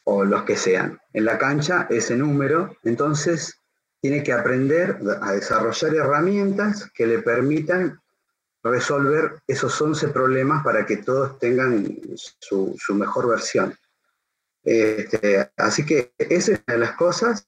o 0.06 0.24
los 0.24 0.44
que 0.44 0.56
sean. 0.56 1.00
En 1.14 1.26
la 1.26 1.38
cancha 1.38 1.88
ese 1.90 2.16
número, 2.16 2.78
entonces 2.84 3.60
tiene 4.02 4.24
que 4.24 4.34
aprender 4.34 5.00
a 5.22 5.34
desarrollar 5.34 5.96
herramientas 5.96 6.90
que 6.94 7.08
le 7.08 7.20
permitan 7.20 8.00
resolver 8.64 9.42
esos 9.48 9.80
11 9.80 10.10
problemas 10.10 10.64
para 10.64 10.86
que 10.86 10.98
todos 10.98 11.38
tengan 11.40 12.00
su, 12.16 12.78
mejor 12.90 13.30
versión. 13.30 13.78
Este, 14.64 15.52
así 15.58 15.86
que 15.86 16.14
esa 16.18 16.54
es 16.54 16.62
una 16.68 16.74
de 16.74 16.80
las 16.80 16.96
cosas. 16.96 17.48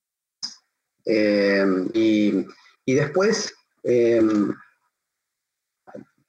Eh, 1.05 1.65
y, 1.93 2.45
después 2.85 3.53
eh, 3.83 4.21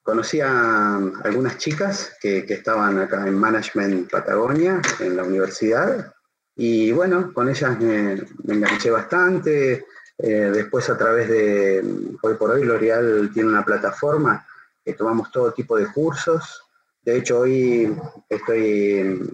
conocí 0.02 0.40
a 0.40 0.96
algunas 1.24 1.58
chicas 1.58 2.16
que, 2.20 2.38
estaban 2.48 2.98
acá 2.98 3.26
en 3.26 3.34
Management 3.34 4.10
Patagonia, 4.10 4.80
en 5.00 5.16
la 5.16 5.22
universidad, 5.24 6.14
y 6.58 6.92
bueno, 6.92 7.32
con 7.32 7.48
ellas 7.48 7.78
me, 7.80 8.20
enganché 8.48 8.90
bastante. 8.90 9.86
Eh, 10.18 10.50
después 10.52 10.90
a 10.90 10.98
través 10.98 11.28
de, 11.28 11.82
hoy 12.20 12.34
por 12.34 12.50
hoy 12.50 12.64
L'Oreal 12.64 13.30
tiene 13.32 13.48
una 13.48 13.64
plataforma 13.64 14.44
que 14.84 14.94
tomamos 14.94 15.30
todo 15.30 15.52
tipo 15.52 15.76
de 15.76 15.86
cursos. 15.86 16.62
De 17.00 17.16
hecho, 17.16 17.40
hoy 17.40 17.96
estoy, 18.28 19.32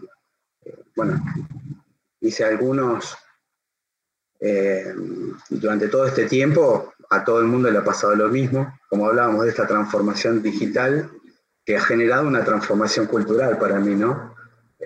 eh, 0.64 0.84
bueno, 0.94 1.20
hice 2.20 2.44
algunos 2.44 3.16
Eh, 4.46 4.94
durante 5.48 5.88
todo 5.88 6.04
este 6.06 6.26
tiempo 6.26 6.92
a 7.08 7.24
todo 7.24 7.40
el 7.40 7.46
mundo 7.46 7.70
le 7.70 7.78
ha 7.78 7.84
pasado 7.84 8.14
lo 8.14 8.28
mismo, 8.28 8.78
como 8.90 9.06
hablábamos 9.06 9.44
de 9.44 9.50
esta 9.50 9.66
transformación 9.66 10.42
digital, 10.42 11.10
que 11.64 11.78
ha 11.78 11.80
generado 11.80 12.26
una 12.26 12.44
transformación 12.44 13.06
cultural 13.06 13.56
para 13.56 13.78
mí, 13.78 13.94
¿no? 13.94 14.33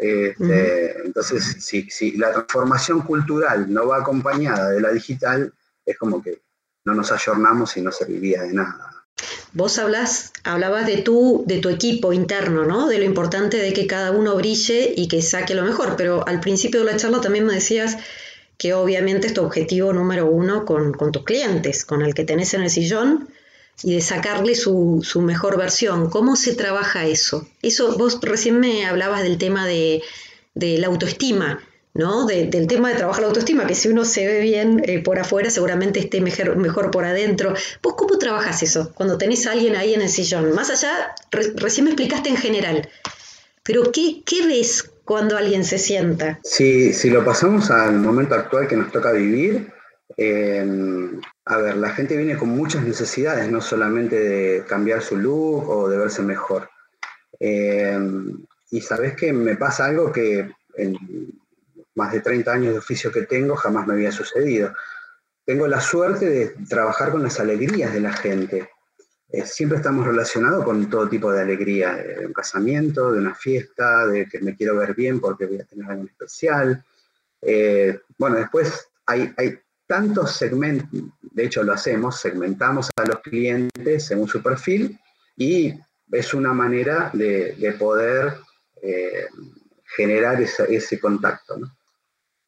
Este, 0.00 1.00
entonces, 1.05 1.57
si, 1.61 1.90
si, 1.90 2.17
la 2.17 2.33
transformación 2.33 3.02
cultural 3.02 3.73
no 3.73 3.88
va 3.88 3.99
acompañada 3.99 4.71
de 4.71 4.81
la 4.81 4.90
digital, 4.90 5.52
es 5.85 5.99
como 5.99 6.23
que 6.23 6.40
no 6.85 6.95
nos 6.95 7.12
ayornamos 7.12 7.76
y 7.76 7.83
no 7.83 7.93
serviría 7.93 8.43
de 8.43 8.52
nada. 8.52 8.99
Vos 9.52 9.78
hablas, 9.78 10.33
hablabas 10.45 10.87
de 10.87 10.99
tu, 10.99 11.45
de 11.47 11.59
tu 11.59 11.69
equipo 11.69 12.12
interno, 12.12 12.64
¿no? 12.64 12.87
De 12.87 12.99
lo 12.99 13.05
importante 13.05 13.57
de 13.57 13.73
que 13.73 13.87
cada 13.87 14.12
uno 14.12 14.37
brille 14.37 14.93
y 14.95 15.09
que 15.09 15.23
saque 15.23 15.55
lo 15.55 15.64
mejor, 15.64 15.97
pero 15.97 16.26
al 16.26 16.40
principio 16.40 16.81
de 16.81 16.93
la 16.93 16.97
charla 16.97 17.21
también 17.21 17.47
me 17.47 17.55
decías 17.55 17.97
que 18.59 18.75
obviamente 18.75 19.28
es 19.28 19.35
tu 19.35 19.43
objetivo 19.43 19.93
número 19.93 20.26
uno 20.26 20.64
con, 20.64 20.93
tus 21.12 21.25
clientes, 21.25 21.85
con 21.85 22.02
el 22.02 22.14
que 22.14 22.25
tenés 22.25 22.55
en 22.55 22.62
el 22.62 22.71
sillón, 22.71 23.28
y 23.82 23.94
de 23.94 24.00
sacarle 24.00 24.54
su, 24.54 25.02
mejor 25.23 25.56
versión. 25.56 26.11
¿Cómo 26.11 26.37
se 26.37 26.54
trabaja 26.54 27.06
eso? 27.06 27.47
Eso, 27.62 27.97
vos 27.97 28.18
recién 28.23 28.61
me 28.61 28.87
hablabas 28.87 29.23
del 29.23 29.38
tema 29.38 29.66
de, 29.66 30.02
la 30.54 30.87
autoestima, 30.88 31.61
¿no? 31.94 32.26
del 32.26 32.66
tema 32.66 32.90
de 32.90 32.97
trabajar 32.97 33.23
la 33.23 33.28
autoestima, 33.28 33.66
que 33.66 33.75
si 33.75 33.88
uno 33.88 34.04
se 34.04 34.26
ve 34.26 34.40
bien 34.40 34.82
eh, 34.85 35.00
por 35.00 35.18
afuera, 35.18 35.50
seguramente 35.50 36.00
esté 36.00 36.20
mejor, 36.20 36.56
mejor 36.56 36.90
por 36.90 37.04
adentro. 37.04 37.54
¿Vos 37.82 37.94
cómo 37.97 38.18
trabajas 38.18 38.62
eso 38.62 38.92
cuando 38.94 39.18
tenés 39.18 39.47
a 39.47 39.52
alguien 39.52 39.76
ahí 39.76 39.94
en 39.94 40.02
el 40.02 40.08
sillón? 40.08 40.52
Más 40.54 40.70
allá, 40.70 41.14
recién 41.30 41.85
me 41.85 41.90
explicaste 41.90 42.28
en 42.30 42.37
general, 42.37 42.88
pero 43.62 43.92
¿qué, 43.92 44.23
qué 44.25 44.47
ves 44.47 44.90
cuando 45.08 45.38
alguien 45.38 45.64
se 45.64 45.78
sienta. 45.78 46.38
Si, 46.44 46.92
si 46.92 47.08
lo 47.08 47.25
pasamos 47.25 47.70
al 47.70 47.94
momento 47.94 48.35
actual 48.35 48.68
que 48.68 48.76
nos 48.76 48.92
toca 48.92 49.11
vivir, 49.12 49.73
em, 50.18 51.18
a 51.49 51.57
ver, 51.57 51.78
la 51.78 51.90
gente 51.90 52.14
viene 52.14 52.37
con 52.37 52.50
muchas 52.50 52.85
necesidades, 52.85 53.50
no 53.50 53.62
solamente 53.62 54.21
de 54.21 54.64
cambiar 54.67 55.00
su 55.00 55.17
look 55.17 55.67
o 55.71 55.88
de 55.88 55.97
verse 55.97 56.23
mejor. 56.23 56.69
Em, 57.40 58.45
y 58.71 58.81
sabes 58.83 59.17
que 59.17 59.33
me 59.33 59.57
pasa 59.57 59.87
algo 59.87 60.12
que 60.12 60.50
en 60.76 60.97
más 61.95 62.12
de 62.12 62.21
30 62.21 62.52
años 62.52 62.73
de 62.75 62.78
oficio 62.78 63.11
que 63.11 63.23
tengo 63.23 63.57
jamás 63.57 63.87
me 63.87 63.95
había 63.95 64.12
sucedido. 64.12 64.75
Tengo 65.47 65.67
la 65.67 65.81
suerte 65.81 66.28
de 66.28 66.55
trabajar 66.69 67.11
con 67.11 67.23
las 67.23 67.40
alegrías 67.40 67.95
de 67.95 68.00
la 68.00 68.12
gente. 68.12 68.69
Eh, 69.31 69.47
siempre 69.47 69.78
estamos 69.78 70.07
relacionados 70.07 70.64
con 70.67 70.90
todo 70.90 71.09
tipo 71.09 71.33
de 71.33 71.40
alegría, 71.40 71.95
de 71.95 72.26
un 72.26 72.35
casamiento, 72.35 73.11
de 73.11 73.21
una 73.21 73.35
fiesta, 73.35 74.07
de 74.07 74.26
que 74.26 74.40
me 74.40 74.55
quiero 74.55 74.76
ver 74.76 74.95
bien 74.95 75.19
porque 75.19 75.47
voy 75.47 75.61
a 75.61 75.64
tener 75.64 75.90
algo 75.90 76.05
especial. 76.05 76.85
Eh, 77.40 78.00
bueno, 78.19 78.37
después 78.37 78.88
hay, 79.07 79.33
hay 79.38 79.59
tantos 79.88 80.33
segmentos, 80.33 80.88
de 81.38 81.45
hecho 81.45 81.62
lo 81.62 81.73
hacemos, 81.73 82.21
segmentamos 82.21 82.90
a 82.97 83.04
los 83.07 83.21
clientes 83.21 84.07
según 84.07 84.26
su 84.28 84.42
perfil 84.42 84.99
y 85.37 85.73
es 86.11 86.35
una 86.35 86.52
manera 86.52 87.11
de, 87.14 87.76
poder 87.78 88.35
eh, 88.83 89.26
generar 89.97 90.40
ese 90.42 91.00
contacto. 91.00 91.61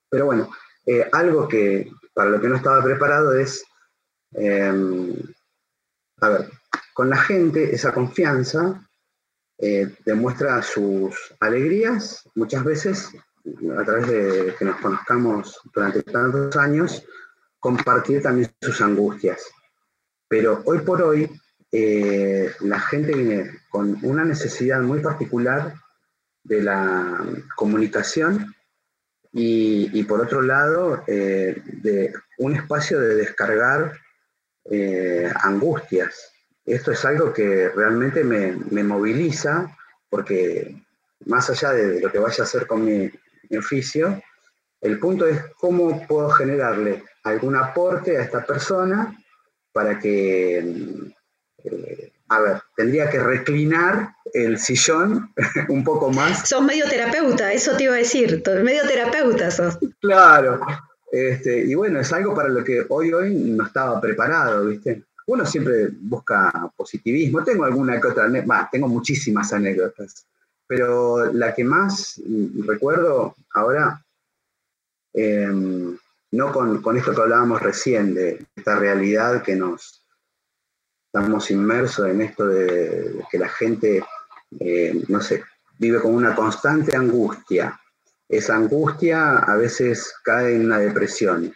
Pero 0.09 0.26
bueno, 0.26 0.50
algo 1.12 1.47
que 1.47 1.88
para 2.12 2.30
lo 2.30 2.40
que 2.40 2.49
no 2.49 2.56
estaba 2.56 2.82
preparado 2.82 3.38
es, 3.38 3.64
a 4.37 6.28
ver, 6.28 6.50
con 6.92 7.09
la 7.09 7.16
gente, 7.16 7.75
esa 7.75 7.92
confianza 7.92 8.87
eh, 9.59 9.94
demuestra 10.04 10.62
sus 10.62 11.35
alegrías, 11.40 12.28
muchas 12.35 12.64
veces 12.64 13.11
a 13.78 13.85
través 13.85 14.06
de 14.09 14.54
que 14.59 14.64
nos 14.64 14.76
conozcamos 14.80 15.61
durante 15.75 16.02
tantos 16.02 16.56
años, 16.56 17.04
compartir 17.61 18.23
también 18.23 18.50
sus 18.61 18.81
angustias. 18.81 19.43
Pero 20.29 20.62
hoy 20.64 20.81
por 20.81 21.02
hoy 21.02 21.31
eh, 21.71 22.52
la 22.61 22.81
gente 22.81 23.14
viene 23.14 23.61
con 23.69 23.99
una 24.02 24.25
necesidad 24.25 24.81
muy 24.81 25.00
particular 25.00 25.75
de 26.43 26.62
la 26.62 27.25
comunicación 27.55 28.55
y, 29.33 30.03
por 30.05 30.20
otro 30.20 30.42
lado 30.42 31.05
eh, 31.07 31.62
de 31.64 32.12
un 32.38 32.57
espacio 32.57 32.99
de 32.99 33.14
descargar 33.14 33.92
angustias 35.42 36.33
esto 36.70 36.92
es 36.92 37.05
algo 37.05 37.33
que 37.33 37.68
realmente 37.70 38.23
me, 38.23 38.85
moviliza, 38.85 39.77
porque 40.09 40.77
más 41.27 41.51
allá 41.51 41.73
de 41.73 42.01
lo 42.01 42.12
que 42.12 42.18
vaya 42.18 42.44
a 42.44 42.46
hacer 42.46 42.66
con 42.66 42.85
mi, 42.85 43.11
oficio, 43.59 44.23
el 44.81 44.99
punto 44.99 45.27
es 45.27 45.43
cómo 45.59 46.07
puedo 46.07 46.31
generarle 46.31 47.05
algún 47.25 47.57
aporte 47.57 48.16
a 48.16 48.23
esta 48.23 48.45
persona 48.45 49.16
para 49.73 49.99
que, 49.99 50.59
eh, 51.64 52.12
a 52.29 52.40
ver, 52.40 52.62
tendría 52.77 53.11
que 53.11 53.21
reclinar 53.21 54.14
el 54.33 54.59
sillón 54.59 55.33
un 55.69 55.85
poco 55.85 56.11
más. 56.11 56.49
Sos 56.49 56.62
medio 56.62 56.87
terapeuta, 56.88 57.53
eso 57.53 57.77
te 57.77 57.85
iba 57.85 57.95
a 57.95 57.99
decir, 57.99 58.43
medio 58.62 58.83
terapeuta 58.87 59.51
sos. 59.51 59.79
Claro, 60.01 60.61
este, 61.12 61.59
y 61.64 61.75
bueno, 61.75 62.01
es 62.01 62.12
algo 62.12 62.35
para 62.35 62.49
lo 62.49 62.64
que 62.64 62.85
hoy 62.88 63.12
hoy 63.12 63.35
no 63.35 63.66
estaba 63.66 64.01
preparado, 64.01 64.66
¿viste? 64.66 65.05
uno 65.31 65.47
siempre 65.47 65.88
busca 65.93 66.71
positivismo. 66.77 67.45
Tengo 67.45 67.64
alguna 67.64 68.01
que 68.01 68.09
otra, 68.09 68.29
tengo 68.71 68.88
muchísimas 68.88 69.53
anécdotas, 69.53 70.27
pero 70.66 71.33
la 71.33 71.55
que 71.55 71.64
más 71.64 72.21
recuerdo 72.66 73.37
ahora, 73.55 74.05
em, 75.12 75.96
no 76.33 76.53
con, 76.53 76.96
esto 76.96 77.14
que 77.14 77.20
hablábamos 77.20 77.62
recién, 77.62 78.14
de 78.14 78.46
esta 78.55 78.77
realidad 78.77 79.42
que 79.42 79.57
nos 79.57 80.05
estamos 81.07 81.51
inmersos 81.51 82.09
en 82.09 82.20
esto 82.20 82.46
de, 82.46 83.25
que 83.31 83.38
la 83.38 83.49
gente, 83.49 84.05
eh, 84.61 85.03
no 85.09 85.20
sé, 85.20 85.42
vive 85.79 86.01
con 86.01 86.14
una 86.14 86.35
constante 86.35 86.94
angustia. 86.94 87.81
Esa 88.29 88.55
angustia 88.55 89.38
a 89.38 89.57
veces 89.57 90.14
cae 90.23 90.55
en 90.55 90.66
una 90.66 90.79
depresión 90.79 91.53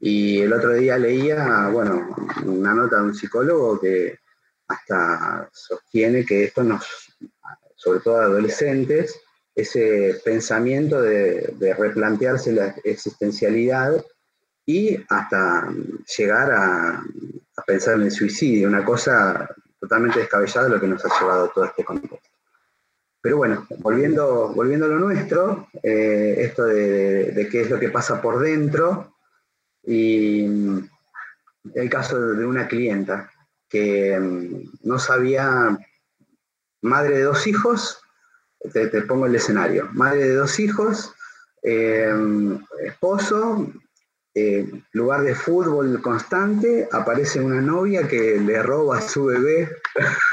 y 0.00 0.40
el 0.40 0.52
otro 0.52 0.74
día 0.74 0.98
leía, 0.98 1.68
bueno, 1.68 2.16
una 2.44 2.74
nota 2.74 2.96
de 2.96 3.02
un 3.02 3.14
psicólogo 3.14 3.80
que 3.80 4.18
hasta 4.68 5.48
sostiene 5.52 6.24
que 6.24 6.44
esto 6.44 6.64
nos, 6.64 6.84
sobre 7.76 8.00
todo 8.00 8.20
adolescentes, 8.20 9.20
ese 9.56 10.20
pensamiento 10.22 11.00
de, 11.00 11.74
replantearse 11.78 12.52
la 12.52 12.74
existencialidad 12.84 14.04
y 14.66 14.98
hasta 15.08 15.72
llegar 16.16 16.52
a, 16.52 17.02
pensar 17.66 17.94
en 17.94 18.02
el 18.02 18.10
suicidio, 18.12 18.68
una 18.68 18.84
cosa 18.84 19.48
totalmente 19.80 20.20
descabellada 20.20 20.68
lo 20.68 20.78
que 20.78 20.86
nos 20.86 21.04
ha 21.04 21.20
llevado 21.20 21.50
todo 21.54 21.64
este 21.64 21.84
contexto. 21.84 22.28
Pero 23.22 23.38
bueno, 23.38 23.66
volviendo, 23.78 24.52
volviendo 24.54 24.86
a 24.86 24.90
lo 24.90 24.98
nuestro, 24.98 25.68
eh, 25.82 26.36
esto 26.38 26.66
de, 26.66 27.32
de, 27.32 27.48
qué 27.48 27.62
es 27.62 27.70
lo 27.70 27.80
que 27.80 27.88
pasa 27.88 28.20
por 28.20 28.38
dentro, 28.38 29.16
y 29.82 30.44
el 31.74 31.90
caso 31.90 32.34
de 32.34 32.44
una 32.44 32.68
clienta 32.68 33.30
que 33.68 34.18
mm, 34.18 34.86
no 34.86 34.98
sabía, 34.98 35.78
madre 36.82 37.16
de 37.16 37.22
dos 37.22 37.46
hijos, 37.46 38.05
te, 38.72 39.02
pongo 39.02 39.26
el 39.26 39.34
escenario, 39.34 39.88
madre 39.92 40.28
de 40.28 40.34
dos 40.34 40.58
hijos, 40.58 41.12
em, 41.62 42.58
esposo, 42.84 43.72
eh, 44.34 44.70
lugar 44.92 45.22
de 45.22 45.34
fútbol 45.34 46.00
constante, 46.02 46.88
aparece 46.92 47.40
una 47.40 47.60
novia 47.60 48.06
que 48.06 48.38
le 48.38 48.62
roba 48.62 48.98
a 48.98 49.02
su 49.02 49.24
bebé. 49.24 49.68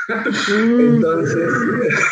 Mm. 0.09 0.79
entonces, 0.79 1.53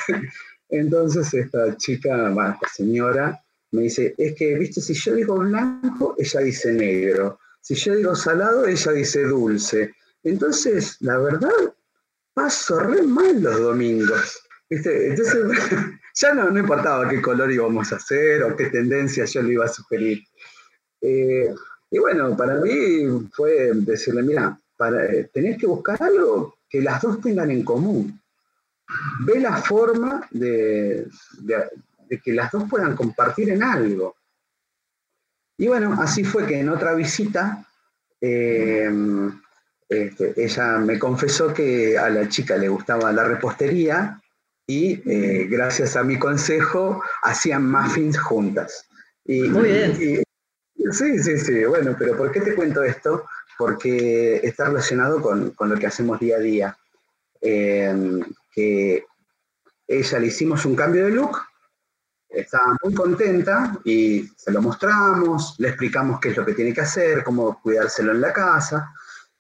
entonces 0.70 1.34
esta 1.34 1.76
chica, 1.76 2.30
esta 2.30 2.68
señora, 2.74 3.42
me 3.72 3.84
dice, 3.84 4.16
es 4.18 4.36
que, 4.36 4.56
viste, 4.58 4.82
si 4.82 4.94
yo 4.94 5.16
digo 5.16 5.38
blanco, 5.38 6.16
ella 6.18 6.40
dice 6.42 6.74
negro. 6.74 7.40
Si 7.62 7.76
yo 7.76 7.96
digo 7.96 8.16
salado, 8.16 8.66
ella 8.66 8.92
dice 8.92 9.24
dulce. 9.24 9.94
Entonces, 10.24 10.98
la 11.00 11.18
verdad, 11.18 11.74
paso 12.34 12.80
re 12.80 13.02
mal 13.04 13.42
los 13.42 13.60
domingos. 13.60 14.42
¿Viste? 14.70 15.10
Entonces, 15.10 15.36
ya 16.14 16.34
no, 16.34 16.50
no 16.50 16.60
importaba 16.60 17.08
qué 17.10 17.22
color 17.22 17.52
íbamos 17.52 17.92
a 17.92 17.96
hacer 17.96 18.44
o 18.44 18.56
qué 18.56 18.68
tendencia 18.68 19.26
yo 19.26 19.42
le 19.42 19.54
iba 19.54 19.66
a 19.66 19.70
sugerir. 19.70 20.24
Eh, 21.02 21.54
y 21.90 22.00
bueno, 22.00 22.36
para 22.38 22.56
mí 22.56 23.30
fue 23.34 23.72
decirle, 23.74 24.24
mira, 24.24 24.58
para, 24.78 25.06
eh, 25.06 25.30
tenés 25.34 25.58
que 25.58 25.68
buscar 25.68 26.02
algo 26.02 26.56
que 26.70 26.82
las 26.82 27.02
dos 27.02 27.20
tengan 27.22 27.52
en 27.52 27.64
común. 27.64 28.20
Ve 29.26 29.40
la 29.40 29.58
forma 29.58 30.28
de, 30.32 31.08
de 31.40 32.22
que 32.24 32.34
las 32.34 32.52
dos 32.52 32.66
puedan 32.70 32.96
compartir 32.96 33.50
en 33.50 33.64
algo. 33.64 34.16
Y 35.58 35.68
bueno, 35.68 35.96
así 36.02 36.24
fue 36.24 36.46
que 36.46 36.60
en 36.60 36.70
otra 36.70 36.94
visita 36.94 37.66
eh, 38.22 38.90
este, 39.90 40.34
ella 40.38 40.78
me 40.78 41.00
confesó 41.00 41.54
que 41.54 41.98
a 41.98 42.10
la 42.10 42.30
chica 42.30 42.56
le 42.56 42.70
gustaba 42.70 43.12
la 43.12 43.24
repostería 43.24 44.21
y 44.72 45.04
eh, 45.06 45.48
gracias 45.50 45.98
a 45.98 46.04
mi 46.04 46.18
consejo 46.18 47.04
hacían 47.24 47.70
muffins 47.70 48.18
juntas. 48.18 48.88
Y, 49.26 49.44
Muy 49.50 49.70
bien. 49.70 50.24
Sí, 50.92 51.20
sí, 51.20 51.38
sí. 51.38 51.66
Bueno, 51.66 51.96
pero 52.00 52.16
¿por 52.16 52.32
qué 52.32 52.40
te 52.40 52.56
cuento 52.56 52.82
esto? 52.82 53.26
Porque 53.58 54.40
está 54.44 54.66
relacionado 54.66 55.22
con, 55.22 55.54
lo 55.60 55.76
que 55.78 55.88
hacemos 55.88 56.20
día 56.22 56.38
a 56.38 56.40
día. 56.40 56.78
Eh, 57.42 58.22
que 58.54 59.06
ella 59.88 60.20
le 60.20 60.28
hicimos 60.28 60.66
un 60.66 60.76
cambio 60.76 61.06
de 61.06 61.12
look, 61.12 61.38
estaba 62.30 62.78
muy 62.82 62.94
contenta 62.94 63.78
y 63.84 64.26
se 64.38 64.52
lo 64.52 64.62
mostramos, 64.62 65.56
le 65.58 65.68
explicamos 65.70 66.20
qué 66.22 66.30
es 66.30 66.38
lo 66.38 66.46
que 66.46 66.54
tiene 66.54 66.74
que 66.74 66.82
hacer, 66.82 67.24
cómo 67.24 67.62
cuidárselo 67.62 68.14
en 68.14 68.22
la 68.22 68.32
casa. 68.32 68.94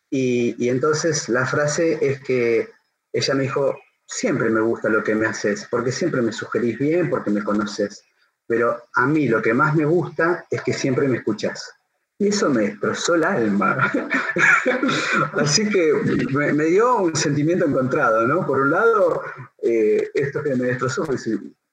Y, 0.09 0.55
y 0.63 0.67
entonces 0.67 1.29
la 1.29 1.45
frase 1.45 1.97
es 2.01 2.21
que 2.21 2.69
ella 3.13 3.33
me 3.33 3.43
dijo, 3.43 3.77
siempre 4.11 4.49
me 4.49 4.59
gusta 4.59 4.89
lo 4.89 5.03
que 5.03 5.15
me 5.15 5.25
haces, 5.25 5.65
porque 5.71 5.91
siempre 5.91 6.21
me 6.21 6.33
sugerís 6.33 6.77
bien, 6.77 7.09
porque 7.09 7.31
me 7.31 7.43
conoces. 7.43 8.03
Pero 8.45 8.83
a 8.93 9.07
mí 9.07 9.27
lo 9.27 9.41
que 9.41 9.53
más 9.53 9.73
me 9.73 9.85
gusta 9.85 10.45
es 10.49 10.61
que 10.61 10.73
siempre 10.73 11.07
me 11.07 11.17
escuchas. 11.17 11.73
Y 12.19 12.27
eso 12.27 12.49
me 12.49 12.63
destrozó 12.63 13.15
el 13.15 13.23
alma. 13.23 13.91
Así 15.33 15.67
que 15.69 15.93
me, 16.33 16.65
dio 16.65 16.97
un 16.97 17.15
sentimiento 17.15 17.65
encontrado, 17.65 18.27
¿no? 18.27 18.45
Por 18.45 18.61
un 18.61 18.71
lado, 18.71 19.23
eh, 19.63 20.09
esto 20.13 20.43
que 20.43 20.55
me 20.55 20.67
destrozó 20.67 21.05
fue 21.05 21.15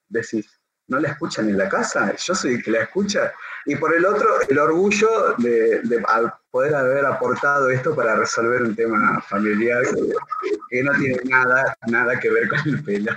decir, 0.08 0.46
no 0.88 0.98
la 0.98 1.08
escuchan 1.10 1.48
en 1.48 1.58
la 1.58 1.68
casa, 1.68 2.14
yo 2.16 2.34
soy 2.34 2.54
el 2.54 2.62
que 2.62 2.70
la 2.70 2.82
escucha. 2.82 3.32
Y 3.66 3.76
por 3.76 3.94
el 3.94 4.04
otro, 4.06 4.28
el 4.48 4.58
orgullo 4.58 5.34
de, 5.36 5.82
poder 6.50 6.74
haber 6.74 7.04
aportado 7.04 7.68
esto 7.68 7.94
para 7.94 8.16
resolver 8.16 8.62
un 8.62 8.74
tema 8.74 9.22
familiar 9.28 9.82
que 10.70 10.82
no 10.82 10.92
tiene 10.98 11.18
nada, 11.24 11.76
nada 11.86 12.18
que 12.18 12.30
ver 12.30 12.48
con 12.48 12.60
el 12.64 12.82
pelo. 12.82 13.12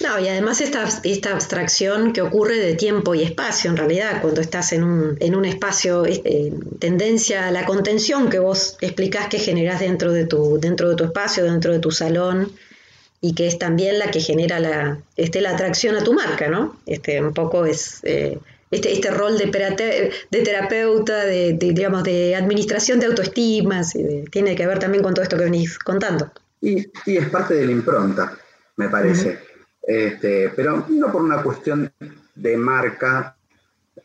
No, 0.00 0.18
y 0.18 0.28
además 0.28 0.60
esta, 0.60 0.86
esta 1.02 1.32
abstracción 1.32 2.12
que 2.12 2.20
ocurre 2.20 2.58
de 2.58 2.74
tiempo 2.74 3.14
y 3.14 3.22
espacio, 3.22 3.70
en 3.70 3.78
realidad, 3.78 4.20
cuando 4.20 4.42
estás 4.42 4.74
en 4.74 4.84
un, 4.84 5.16
en 5.20 5.34
un 5.34 5.46
espacio, 5.46 6.04
eh, 6.04 6.52
tendencia 6.78 7.48
a 7.48 7.50
la 7.50 7.64
contención 7.64 8.28
que 8.28 8.38
vos 8.38 8.76
explicás 8.82 9.28
que 9.28 9.38
generás 9.38 9.80
dentro 9.80 10.12
de 10.12 10.26
tu, 10.26 10.60
dentro 10.60 10.90
de 10.90 10.96
tu 10.96 11.04
espacio, 11.04 11.44
dentro 11.44 11.72
de 11.72 11.78
tu 11.78 11.90
salón 11.90 12.52
y 13.24 13.34
que 13.34 13.46
es 13.46 13.58
también 13.58 13.98
la 13.98 14.10
que 14.10 14.20
genera 14.20 14.60
la, 14.60 14.98
este, 15.16 15.40
la 15.40 15.52
atracción 15.52 15.96
a 15.96 16.04
tu 16.04 16.12
marca, 16.12 16.48
¿no? 16.48 16.76
Este, 16.84 17.22
un 17.22 17.32
poco 17.32 17.64
es 17.64 18.00
eh, 18.02 18.38
este, 18.70 18.92
este 18.92 19.10
rol 19.10 19.38
de, 19.38 20.10
de 20.30 20.42
terapeuta, 20.42 21.24
de, 21.24 21.54
digamos, 21.54 22.04
de 22.04 22.36
administración 22.36 23.00
de 23.00 23.06
autoestima, 23.06 23.80
tiene 24.30 24.54
que 24.54 24.66
ver 24.66 24.78
también 24.78 25.02
con 25.02 25.14
todo 25.14 25.22
esto 25.22 25.38
que 25.38 25.44
venís 25.44 25.78
contando. 25.78 26.30
Y, 26.60 26.86
es 27.06 27.28
parte 27.30 27.54
de 27.54 27.64
la 27.64 27.72
impronta, 27.72 28.36
me 28.76 28.90
parece. 28.90 29.38
este, 29.86 30.52
pero 30.54 30.84
no 30.90 31.10
por 31.10 31.22
una 31.22 31.42
cuestión 31.42 31.90
de 32.34 32.56
marca, 32.58 33.34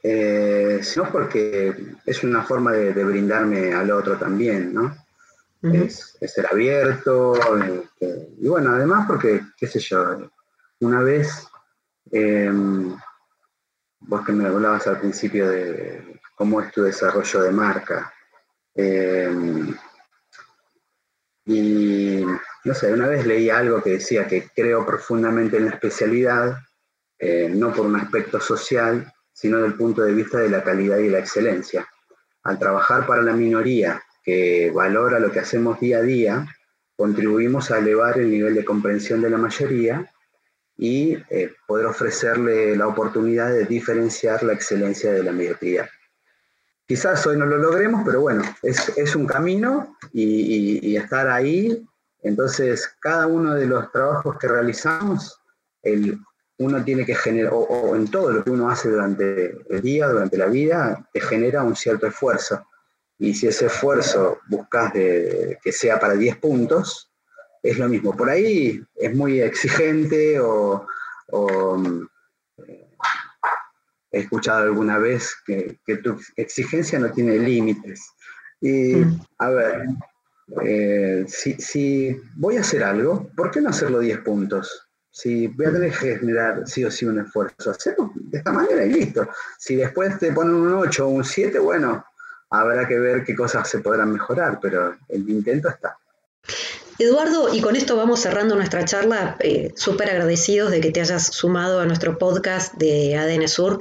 eh, 0.01 0.79
sino 0.81 1.11
porque 1.11 1.75
es 2.05 2.23
una 2.23 2.43
forma 2.43 2.71
de, 2.71 2.93
de 2.93 3.03
brindarme 3.03 3.73
al 3.73 3.91
otro 3.91 4.15
también, 4.15 4.73
¿no? 4.73 4.95
Es, 5.61 6.17
ser 6.21 6.47
abierto. 6.51 7.35
Este, 7.63 8.29
y 8.39 8.47
bueno, 8.47 8.71
además 8.71 9.05
porque, 9.07 9.41
qué 9.57 9.67
sé 9.67 9.79
yo, 9.79 10.29
una 10.79 11.01
vez, 11.01 11.47
em, 12.11 12.95
vos 13.99 14.25
que 14.25 14.31
me 14.31 14.47
hablabas 14.47 14.87
al 14.87 14.99
principio 14.99 15.49
de 15.49 16.19
cómo 16.35 16.61
es 16.61 16.71
tu 16.71 16.83
desarrollo 16.83 17.41
de 17.41 17.51
marca, 17.51 18.13
em, 18.75 19.75
y 21.45 22.23
no 22.63 22.73
sé, 22.73 22.93
una 22.93 23.07
vez 23.07 23.25
leí 23.25 23.49
algo 23.49 23.81
que 23.81 23.91
decía 23.91 24.27
que 24.27 24.49
creo 24.55 24.85
profundamente 24.85 25.57
en 25.57 25.65
la 25.65 25.71
especialidad, 25.71 26.59
eh, 27.17 27.49
no 27.49 27.73
por 27.73 27.85
un 27.85 27.95
aspecto 27.95 28.39
social, 28.39 29.11
sino 29.33 29.57
del 29.57 29.75
punto 29.75 30.03
de 30.03 30.13
vista 30.13 30.37
de 30.39 30.49
la 30.49 30.63
calidad 30.63 30.97
y 30.97 31.09
la 31.09 31.19
excelencia. 31.19 31.87
Al 32.43 32.59
trabajar 32.59 33.05
para 33.05 33.21
la 33.21 33.33
minoría 33.33 34.01
que 34.23 34.71
valora 34.73 35.19
lo 35.19 35.31
que 35.31 35.39
hacemos 35.39 35.79
día 35.79 35.99
a 35.99 36.01
día, 36.01 36.47
contribuimos 36.97 37.71
a 37.71 37.79
elevar 37.79 38.19
el 38.19 38.29
nivel 38.29 38.55
de 38.55 38.65
comprensión 38.65 39.21
de 39.21 39.29
la 39.29 39.37
mayoría 39.37 40.11
y 40.77 41.17
eh, 41.29 41.53
poder 41.67 41.85
ofrecerle 41.85 42.75
la 42.75 42.87
oportunidad 42.87 43.49
de 43.51 43.65
diferenciar 43.65 44.43
la 44.43 44.53
excelencia 44.53 45.11
de 45.11 45.23
la 45.23 45.31
mediocridad. 45.31 45.89
Quizás 46.89 47.27
hoy 47.27 47.37
no 47.37 47.45
lo 47.45 47.57
logremos, 47.57 48.01
pero 48.03 48.21
bueno, 48.21 48.41
es, 48.63 49.15
un 49.15 49.27
camino 49.27 49.95
y, 50.11 50.95
estar 50.95 51.29
ahí. 51.29 51.85
Entonces, 52.23 52.95
cada 52.99 53.27
uno 53.27 53.53
de 53.53 53.67
los 53.67 53.91
trabajos 53.91 54.37
que 54.39 54.47
realizamos, 54.47 55.39
el, 55.83 56.19
uno 56.57 56.83
tiene 56.83 57.05
que 57.05 57.13
generar, 57.13 57.53
o, 57.53 57.95
en 57.95 58.09
todo 58.09 58.31
lo 58.31 58.43
que 58.43 58.49
uno 58.49 58.69
hace 58.69 58.89
durante 58.89 59.55
el 59.69 59.81
día, 59.81 60.07
durante 60.07 60.37
la 60.37 60.47
vida, 60.47 61.07
genera 61.13 61.61
un 61.61 61.75
cierto 61.75 62.07
esfuerzo. 62.07 62.65
Y 63.19 63.33
si 63.33 63.47
ese 63.47 63.65
esfuerzo 63.65 64.39
buscas 64.47 64.93
de, 64.93 65.59
que 65.61 65.71
sea 65.71 65.99
para 65.99 66.15
10 66.15 66.37
puntos, 66.37 67.11
es 67.61 67.77
lo 67.77 67.89
mismo. 67.89 68.15
Por 68.15 68.29
ahí 68.29 68.81
es 68.95 69.15
muy 69.15 69.41
exigente 69.41 70.39
o, 70.39 70.87
eh, 72.65 72.87
he 74.11 74.19
escuchado 74.19 74.63
alguna 74.63 74.97
vez 74.97 75.35
que, 75.45 75.77
tu 76.01 76.17
exigencia 76.37 76.97
no 76.97 77.11
tiene 77.11 77.37
límites. 77.37 78.09
Y 78.61 78.95
mm. 78.95 79.21
a 79.39 79.49
ver, 79.49 79.85
eh, 80.63 81.25
si, 81.27 82.19
voy 82.35 82.57
a 82.57 82.61
hacer 82.61 82.83
algo, 82.83 83.29
¿por 83.35 83.51
qué 83.51 83.61
no 83.61 83.69
hacerlo 83.69 83.99
10 83.99 84.19
puntos? 84.19 84.87
Si 85.11 85.47
voy 85.47 85.65
a 85.65 85.73
tener 85.73 85.91
que 85.91 86.17
generar 86.17 86.63
sí 86.65 86.85
o 86.85 86.91
sí 86.91 87.05
un 87.05 87.19
esfuerzo, 87.19 87.71
hacerlo 87.71 88.11
de 88.15 88.37
esta 88.37 88.51
manera 88.51 88.85
y 88.85 88.93
listo. 88.93 89.27
Si 89.57 89.75
después 89.75 90.17
te 90.19 90.31
ponen 90.31 90.55
un 90.55 90.73
8 90.73 91.05
o 91.05 91.09
un 91.09 91.25
7, 91.25 91.59
bueno, 91.59 92.05
habrá 92.49 92.87
que 92.87 92.97
ver 92.97 93.23
qué 93.23 93.35
cosas 93.35 93.69
se 93.69 93.79
podrán 93.79 94.11
mejorar, 94.11 94.59
pero 94.61 94.97
el 95.07 95.29
intento 95.29 95.69
está. 95.69 95.97
Eduardo, 96.97 97.53
y 97.53 97.61
con 97.61 97.75
esto 97.75 97.95
vamos 97.95 98.19
cerrando 98.19 98.55
nuestra 98.55 98.83
charla, 98.83 99.37
eh, 99.39 99.71
súper 99.75 100.09
agradecidos 100.09 100.69
de 100.71 100.81
que 100.81 100.91
te 100.91 100.99
hayas 100.99 101.27
sumado 101.27 101.79
a 101.79 101.85
nuestro 101.85 102.17
podcast 102.17 102.73
de 102.75 103.15
ADN 103.15 103.47
Sur. 103.47 103.79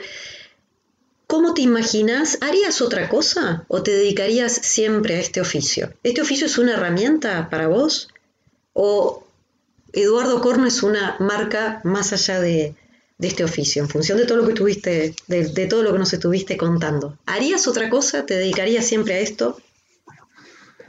¿Cómo 1.27 1.53
te 1.53 1.63
imaginas? 1.63 2.39
¿Harías 2.41 2.81
otra 2.81 3.09
cosa 3.09 3.65
o 3.69 3.83
te 3.83 3.91
dedicarías 3.91 4.53
siempre 4.53 5.17
a 5.17 5.21
este 5.21 5.41
oficio? 5.41 5.93
¿Este 6.05 6.23
oficio 6.23 6.47
es 6.47 6.59
una 6.59 6.75
herramienta 6.75 7.51
para 7.51 7.67
vos? 7.67 8.09
¿O 8.73 9.25
Eduardo 9.93 10.41
Corno 10.41 10.67
es 10.67 10.83
una 10.85 11.17
marca 11.19 11.81
más 11.83 12.13
allá 12.13 12.41
de, 12.41 12.77
de 13.19 13.29
este 13.29 13.43
oficio, 13.43 13.83
en 13.83 13.89
función 13.89 14.17
de 14.17 14.27
todo 14.27 14.39
lo 14.39 14.47
que 14.47 14.55
tuviste, 14.55 15.15
de, 15.27 15.67
todo 15.67 15.83
lo 15.83 15.93
que 15.93 15.99
nos 15.99 16.13
estuviste 16.13 16.57
contando. 16.57 17.19
¿Harías 17.27 17.67
otra 17.67 17.91
cosa? 17.91 18.25
¿Te 18.25 18.35
dedicarías 18.35 18.87
siempre 18.87 19.15
a 19.15 19.19
esto? 19.19 19.61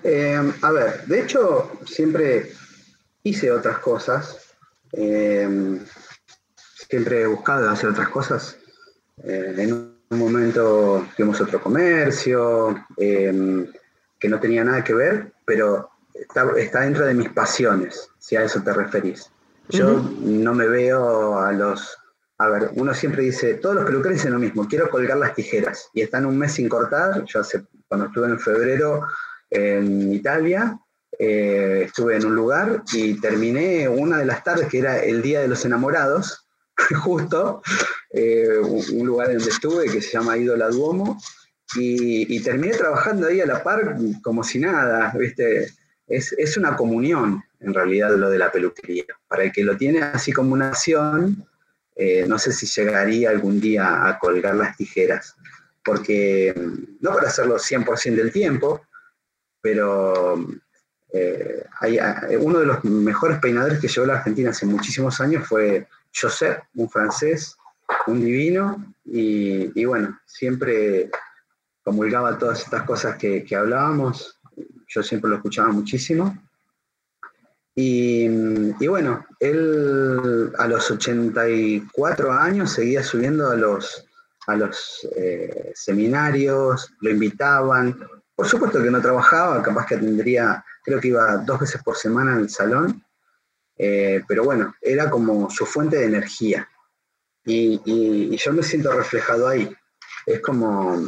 Eh, 0.03 0.39
a 0.61 0.71
ver, 0.71 1.05
de 1.07 1.21
hecho, 1.21 1.71
siempre 1.85 2.53
hice 3.23 3.51
otras 3.51 3.79
cosas. 3.79 4.37
Eh, 4.91 5.79
siempre 6.87 7.21
he 7.21 7.27
buscado 7.27 7.67
hacer 7.69 7.89
otras 7.89 8.09
cosas. 8.09 8.57
Eh, 9.23 9.55
en 9.57 9.73
un 9.73 10.19
momento 10.19 11.07
tuvimos 11.17 11.41
otro 11.41 11.61
comercio, 11.61 12.85
que 12.95 14.27
no 14.27 14.39
tenía 14.39 14.63
nada 14.63 14.83
que 14.83 14.93
ver, 14.93 15.31
pero 15.45 15.89
está, 16.57 16.81
dentro 16.81 17.05
de 17.05 17.13
mis 17.13 17.29
pasiones, 17.29 18.09
si 18.19 18.35
a 18.35 18.43
eso 18.43 18.61
te 18.61 18.73
referís. 18.73 19.31
Yo 19.69 20.01
no 20.21 20.53
me 20.53 20.67
veo 20.67 21.39
a 21.39 21.51
los 21.51 21.97
a 22.41 22.47
ver, 22.47 22.71
uno 22.75 22.93
siempre 22.93 23.23
dice, 23.23 23.55
todos 23.55 23.75
los 23.75 23.85
peluqueros 23.85 24.17
dicen 24.17 24.31
lo 24.31 24.39
mismo, 24.39 24.65
quiero 24.65 24.89
colgar 24.89 25.17
las 25.17 25.35
tijeras. 25.35 25.89
Y 25.93 26.01
están 26.01 26.25
un 26.25 26.37
mes 26.37 26.53
sin 26.53 26.69
cortar, 26.69 27.25
yo 27.25 27.41
hace, 27.41 27.65
cuando 27.87 28.07
estuve 28.07 28.27
en 28.27 28.39
febrero 28.39 29.05
en 29.49 30.13
Italia, 30.13 30.79
eh, 31.17 31.83
estuve 31.87 32.15
en 32.15 32.25
un 32.25 32.35
lugar 32.35 32.83
y 32.93 33.19
terminé 33.19 33.89
una 33.89 34.17
de 34.17 34.25
las 34.25 34.41
tardes, 34.45 34.69
que 34.69 34.79
era 34.79 34.99
el 34.99 35.21
Día 35.21 35.41
de 35.41 35.49
los 35.49 35.65
Enamorados, 35.65 36.47
justo, 37.03 37.61
eh, 38.11 38.57
un 38.57 39.05
lugar 39.05 39.27
donde 39.27 39.49
estuve 39.49 39.91
que 39.91 40.01
se 40.01 40.11
llama 40.11 40.37
Idola 40.37 40.69
Duomo, 40.69 41.21
y, 41.75 42.35
y, 42.35 42.39
terminé 42.41 42.73
trabajando 42.73 43.27
ahí 43.27 43.41
a 43.41 43.45
la 43.45 43.61
par 43.61 43.97
como 44.23 44.43
si 44.43 44.59
nada, 44.59 45.13
¿viste? 45.15 45.67
Es, 46.07 46.33
es 46.37 46.57
una 46.57 46.75
comunión, 46.75 47.43
en 47.59 47.73
realidad, 47.75 48.15
lo 48.15 48.29
de 48.29 48.39
la 48.39 48.51
peluquería. 48.51 49.03
Para 49.27 49.43
el 49.43 49.51
que 49.51 49.63
lo 49.63 49.77
tiene 49.77 50.01
así 50.01 50.31
como 50.31 50.53
una 50.53 50.69
acción, 50.69 51.45
eh, 52.01 52.25
no 52.25 52.39
sé 52.39 52.53
si 52.53 52.65
llegaría 52.65 53.29
algún 53.29 53.59
día 53.59 54.07
a 54.07 54.17
colgar 54.17 54.55
las 54.55 54.77
tijeras, 54.77 55.35
porque 55.83 56.53
mm, 56.55 56.97
no 57.01 57.13
para 57.13 57.27
hacerlo 57.27 57.57
100% 57.57 58.15
del 58.15 58.31
tiempo, 58.31 58.85
pero 59.59 60.47
eh, 61.11 61.65
hay, 61.81 61.99
ah, 61.99 62.21
uno 62.39 62.59
de 62.59 62.67
los 62.67 62.85
mejores 62.85 63.39
peinadores 63.39 63.79
que 63.79 63.89
llevó 63.89 64.07
la 64.07 64.19
Argentina 64.19 64.51
hace 64.51 64.65
muchísimos 64.65 65.19
años 65.19 65.45
fue 65.45 65.87
Joseph, 66.15 66.59
un 66.75 66.89
francés, 66.89 67.57
un 68.07 68.23
divino, 68.23 68.95
y, 69.03 69.83
bueno, 69.83 70.21
siempre 70.25 71.09
comulgaba 71.83 72.37
todas 72.37 72.61
estas 72.61 72.83
cosas 72.83 73.17
que 73.17 73.55
hablábamos, 73.57 74.39
yo 74.87 75.03
siempre 75.03 75.29
lo 75.29 75.35
escuchaba 75.35 75.67
muchísimo. 75.69 76.48
Y, 77.81 78.27
bueno, 78.89 79.25
él 79.39 80.51
a 80.57 80.67
los 80.67 80.91
84 80.91 82.33
años 82.33 82.73
seguía 82.73 83.01
subiendo 83.01 83.49
a 83.49 83.55
los, 83.55 84.05
a 84.47 84.57
los 84.57 85.07
eh, 85.15 85.71
seminarios, 85.75 86.91
lo 86.99 87.09
invitaban. 87.09 87.97
Por 88.35 88.47
supuesto 88.49 88.83
que 88.83 88.91
no 88.91 89.01
trabajaba, 89.01 89.63
capaz 89.63 89.85
que 89.85 89.95
tendría, 89.95 90.61
creo 90.83 90.99
que 90.99 91.07
iba 91.07 91.37
dos 91.37 91.61
veces 91.61 91.81
por 91.81 91.95
semana 91.95 92.35
al 92.35 92.49
salón, 92.49 93.01
eh, 93.77 94.23
pero 94.27 94.43
bueno, 94.43 94.75
era 94.81 95.09
como 95.09 95.49
su 95.49 95.65
fuente 95.65 95.99
de 95.99 96.05
energía. 96.07 96.67
Y, 97.45 98.35
yo 98.35 98.51
me 98.51 98.61
siento 98.61 98.91
reflejado 98.91 99.47
ahí. 99.47 99.73
Es 100.25 100.41
como, 100.41 101.01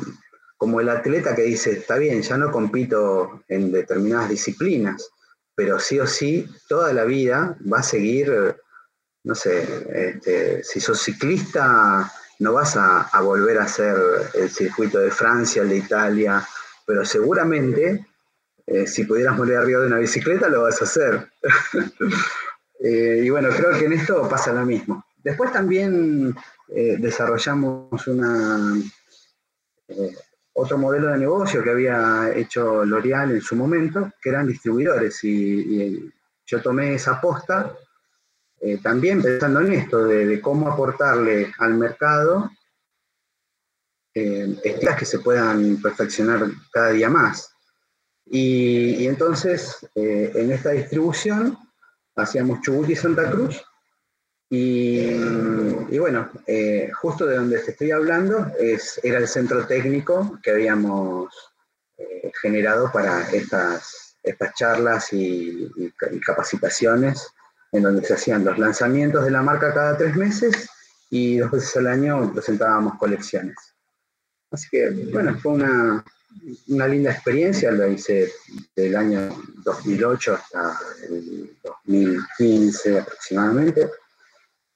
como 0.55 0.79
el 0.79 0.87
atleta 0.87 1.35
que 1.35 1.43
dice, 1.43 1.73
está 1.73 1.97
bien, 1.97 2.21
ya 2.21 2.37
no 2.37 2.49
compito 2.49 3.43
en 3.49 3.73
determinadas 3.73 4.29
disciplinas, 4.29 5.11
pero 5.61 5.77
sí 5.77 5.99
o 5.99 6.07
sí, 6.07 6.49
toda 6.67 6.91
la 6.91 7.05
vida 7.05 7.55
va 7.71 7.81
a 7.81 7.83
seguir, 7.83 8.55
no 9.23 9.35
sé, 9.35 9.85
este, 9.93 10.63
si 10.63 10.79
sos 10.79 10.99
ciclista, 10.99 12.11
no 12.39 12.53
vas 12.53 12.75
a, 12.75 13.07
volver 13.21 13.59
a 13.59 13.65
hacer 13.65 13.95
el 14.33 14.49
circuito 14.49 14.97
de 14.97 15.11
Francia, 15.11 15.61
el 15.61 15.69
de 15.69 15.77
Italia, 15.77 16.43
pero 16.87 17.05
seguramente 17.05 18.07
eh, 18.65 18.87
si 18.87 19.03
pudieras 19.03 19.37
morir 19.37 19.57
arriba 19.57 19.81
de 19.81 19.85
una 19.85 19.99
bicicleta 19.99 20.49
lo 20.49 20.63
vas 20.63 20.81
a 20.81 20.85
hacer. 20.85 21.29
Eh, 22.83 23.21
y 23.23 23.29
bueno, 23.29 23.49
creo 23.49 23.77
que 23.77 23.85
en 23.85 23.93
esto 23.93 24.27
pasa 24.27 24.51
lo 24.51 24.65
mismo. 24.65 25.05
Después 25.23 25.53
también 25.53 26.35
eh, 26.69 26.95
desarrollamos 26.97 28.07
una, 28.07 28.73
otro 30.61 30.77
modelo 30.77 31.07
de 31.07 31.17
negocio 31.17 31.63
que 31.63 31.71
había 31.71 32.31
hecho 32.35 32.85
L'Oreal 32.85 33.31
en 33.31 33.41
su 33.41 33.55
momento, 33.55 34.13
que 34.21 34.29
eran 34.29 34.47
distribuidores. 34.47 35.23
Y, 35.23 36.11
yo 36.45 36.61
tomé 36.61 36.95
esa 36.95 37.13
aposta 37.13 37.73
eh, 38.59 38.77
también 38.83 39.21
pensando 39.21 39.61
en 39.61 39.71
esto, 39.71 40.03
de, 40.03 40.41
cómo 40.41 40.67
aportarle 40.67 41.53
al 41.59 41.75
mercado 41.75 42.51
eh, 44.13 44.59
que 44.99 45.05
se 45.05 45.19
puedan 45.19 45.81
perfeccionar 45.81 46.45
cada 46.71 46.89
día 46.89 47.09
más. 47.09 47.55
Y, 48.25 49.07
entonces, 49.07 49.77
eh, 49.95 50.31
en 50.35 50.51
esta 50.51 50.71
distribución, 50.71 51.57
hacíamos 52.15 52.61
Chubut 52.61 52.89
y 52.89 52.95
Santa 52.95 53.31
Cruz. 53.31 53.63
Y, 54.53 55.97
bueno, 55.97 56.29
eh, 56.45 56.91
justo 56.93 57.25
de 57.25 57.37
donde 57.37 57.59
te 57.59 57.71
estoy 57.71 57.91
hablando 57.91 58.47
es, 58.59 58.99
era 59.01 59.17
el 59.17 59.27
centro 59.27 59.65
técnico 59.65 60.39
que 60.43 60.51
habíamos 60.51 61.33
generado 62.41 62.91
para 62.91 63.29
estas, 63.31 64.17
estas 64.21 64.53
charlas 64.55 65.13
y 65.13 65.71
capacitaciones 66.25 67.31
en 67.71 67.83
donde 67.83 68.05
se 68.05 68.13
hacían 68.13 68.43
los 68.43 68.57
lanzamientos 68.57 69.23
de 69.23 69.31
la 69.31 69.41
marca 69.41 69.73
cada 69.73 69.97
tres 69.97 70.15
meses 70.15 70.69
y 71.09 71.37
dos 71.37 71.51
veces 71.51 71.75
al 71.77 71.87
año 71.87 72.31
presentábamos 72.33 72.97
colecciones. 72.97 73.55
Así 74.51 74.67
que, 74.69 74.89
bueno, 75.11 75.37
fue 75.39 75.53
una, 75.53 76.03
linda 76.87 77.11
experiencia, 77.11 77.71
lo 77.71 77.87
hice 77.87 78.31
del 78.75 78.95
año 78.95 79.29
2008 79.63 80.33
hasta 80.33 80.79
el 81.09 81.57
2015 81.63 82.99
aproximadamente. 82.99 83.89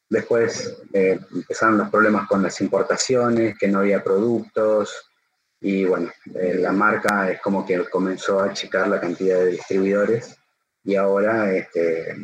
Después 0.10 0.78
eh, 0.94 1.20
empezaron 1.34 1.78
los 1.78 1.90
problemas 1.90 2.28
con 2.28 2.44
las 2.44 2.60
importaciones, 2.62 3.58
que 3.58 3.68
no 3.68 3.80
había 3.80 4.04
productos, 4.04 5.12
y 5.60 5.86
bueno, 5.86 6.12
eh, 6.36 6.56
la 6.60 6.72
marca 6.72 7.32
es 7.32 7.42
como 7.42 7.66
que 7.66 7.84
comenzó 7.90 8.40
a 8.40 8.46
achicar 8.46 8.88
la 8.88 9.00
cantidad 9.00 9.40
de 9.40 9.52
distribuidores 9.52 10.38
y 10.84 10.96
ahora 10.96 11.52
este, 11.56 12.16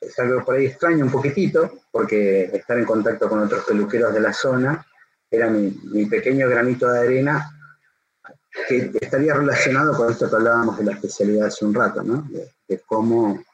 es 0.00 0.18
algo 0.18 0.42
por 0.44 0.54
ahí 0.54 0.66
extraño 0.66 1.04
un 1.04 1.10
poquitito, 1.10 1.80
porque 1.90 2.44
estar 2.44 2.78
en 2.78 2.86
contacto 2.86 3.28
con 3.28 3.40
otros 3.40 3.64
peluqueros 3.64 4.14
de 4.14 4.20
la 4.20 4.32
zona 4.32 4.84
era 5.30 5.50
mi, 5.50 6.06
pequeño 6.06 6.48
granito 6.48 6.90
de 6.90 7.00
arena 7.00 7.50
que 8.68 8.90
estaría 8.98 9.34
relacionado 9.34 9.94
con 9.94 10.10
esto 10.10 10.30
que 10.30 10.36
hablábamos 10.36 10.78
de 10.78 10.84
la 10.84 10.92
especialidad 10.92 11.48
hace 11.48 11.66
un 11.66 11.74
rato, 11.74 12.02
¿no? 12.02 12.26
De, 12.66 12.80
cómo 12.86 13.44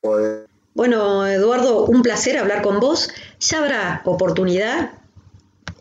poder... 0.00 0.46
Bueno, 0.74 1.24
Eduardo, 1.26 1.86
un 1.86 2.02
placer 2.02 2.36
hablar 2.36 2.62
con 2.62 2.80
vos. 2.80 3.08
Ya 3.38 3.58
habrá 3.58 4.02
oportunidad 4.04 4.90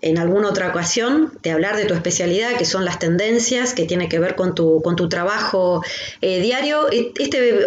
en 0.01 0.19
alguna 0.19 0.49
otra 0.49 0.69
ocasión 0.69 1.31
de 1.41 1.51
hablar 1.51 1.77
de 1.77 1.85
tu 1.85 1.93
especialidad, 1.95 2.57
que 2.57 2.65
son 2.65 2.85
las 2.85 2.99
tendencias, 2.99 3.73
que 3.73 3.85
tiene 3.85 4.07
que 4.07 4.19
ver 4.19 4.35
con 4.35 4.53
tu, 4.53 4.81
con 4.83 4.95
tu 4.95 5.09
trabajo 5.09 5.81
eh, 6.21 6.41
diario. 6.41 6.89
Este, 6.91 7.65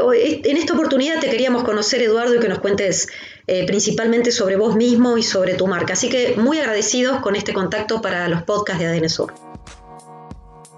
en 0.50 0.56
esta 0.56 0.74
oportunidad 0.74 1.18
te 1.18 1.28
queríamos 1.28 1.64
conocer, 1.64 2.00
Eduardo, 2.02 2.36
y 2.36 2.38
que 2.38 2.48
nos 2.48 2.60
cuentes 2.60 3.08
eh, 3.48 3.66
principalmente 3.66 4.30
sobre 4.30 4.56
vos 4.56 4.76
mismo 4.76 5.18
y 5.18 5.24
sobre 5.24 5.54
tu 5.54 5.66
marca. 5.66 5.94
Así 5.94 6.08
que 6.08 6.36
muy 6.36 6.58
agradecidos 6.58 7.20
con 7.22 7.34
este 7.34 7.52
contacto 7.52 8.02
para 8.02 8.28
los 8.28 8.42
podcasts 8.42 8.80
de 8.80 8.86
ADN 8.86 9.08
Sur. 9.08 9.45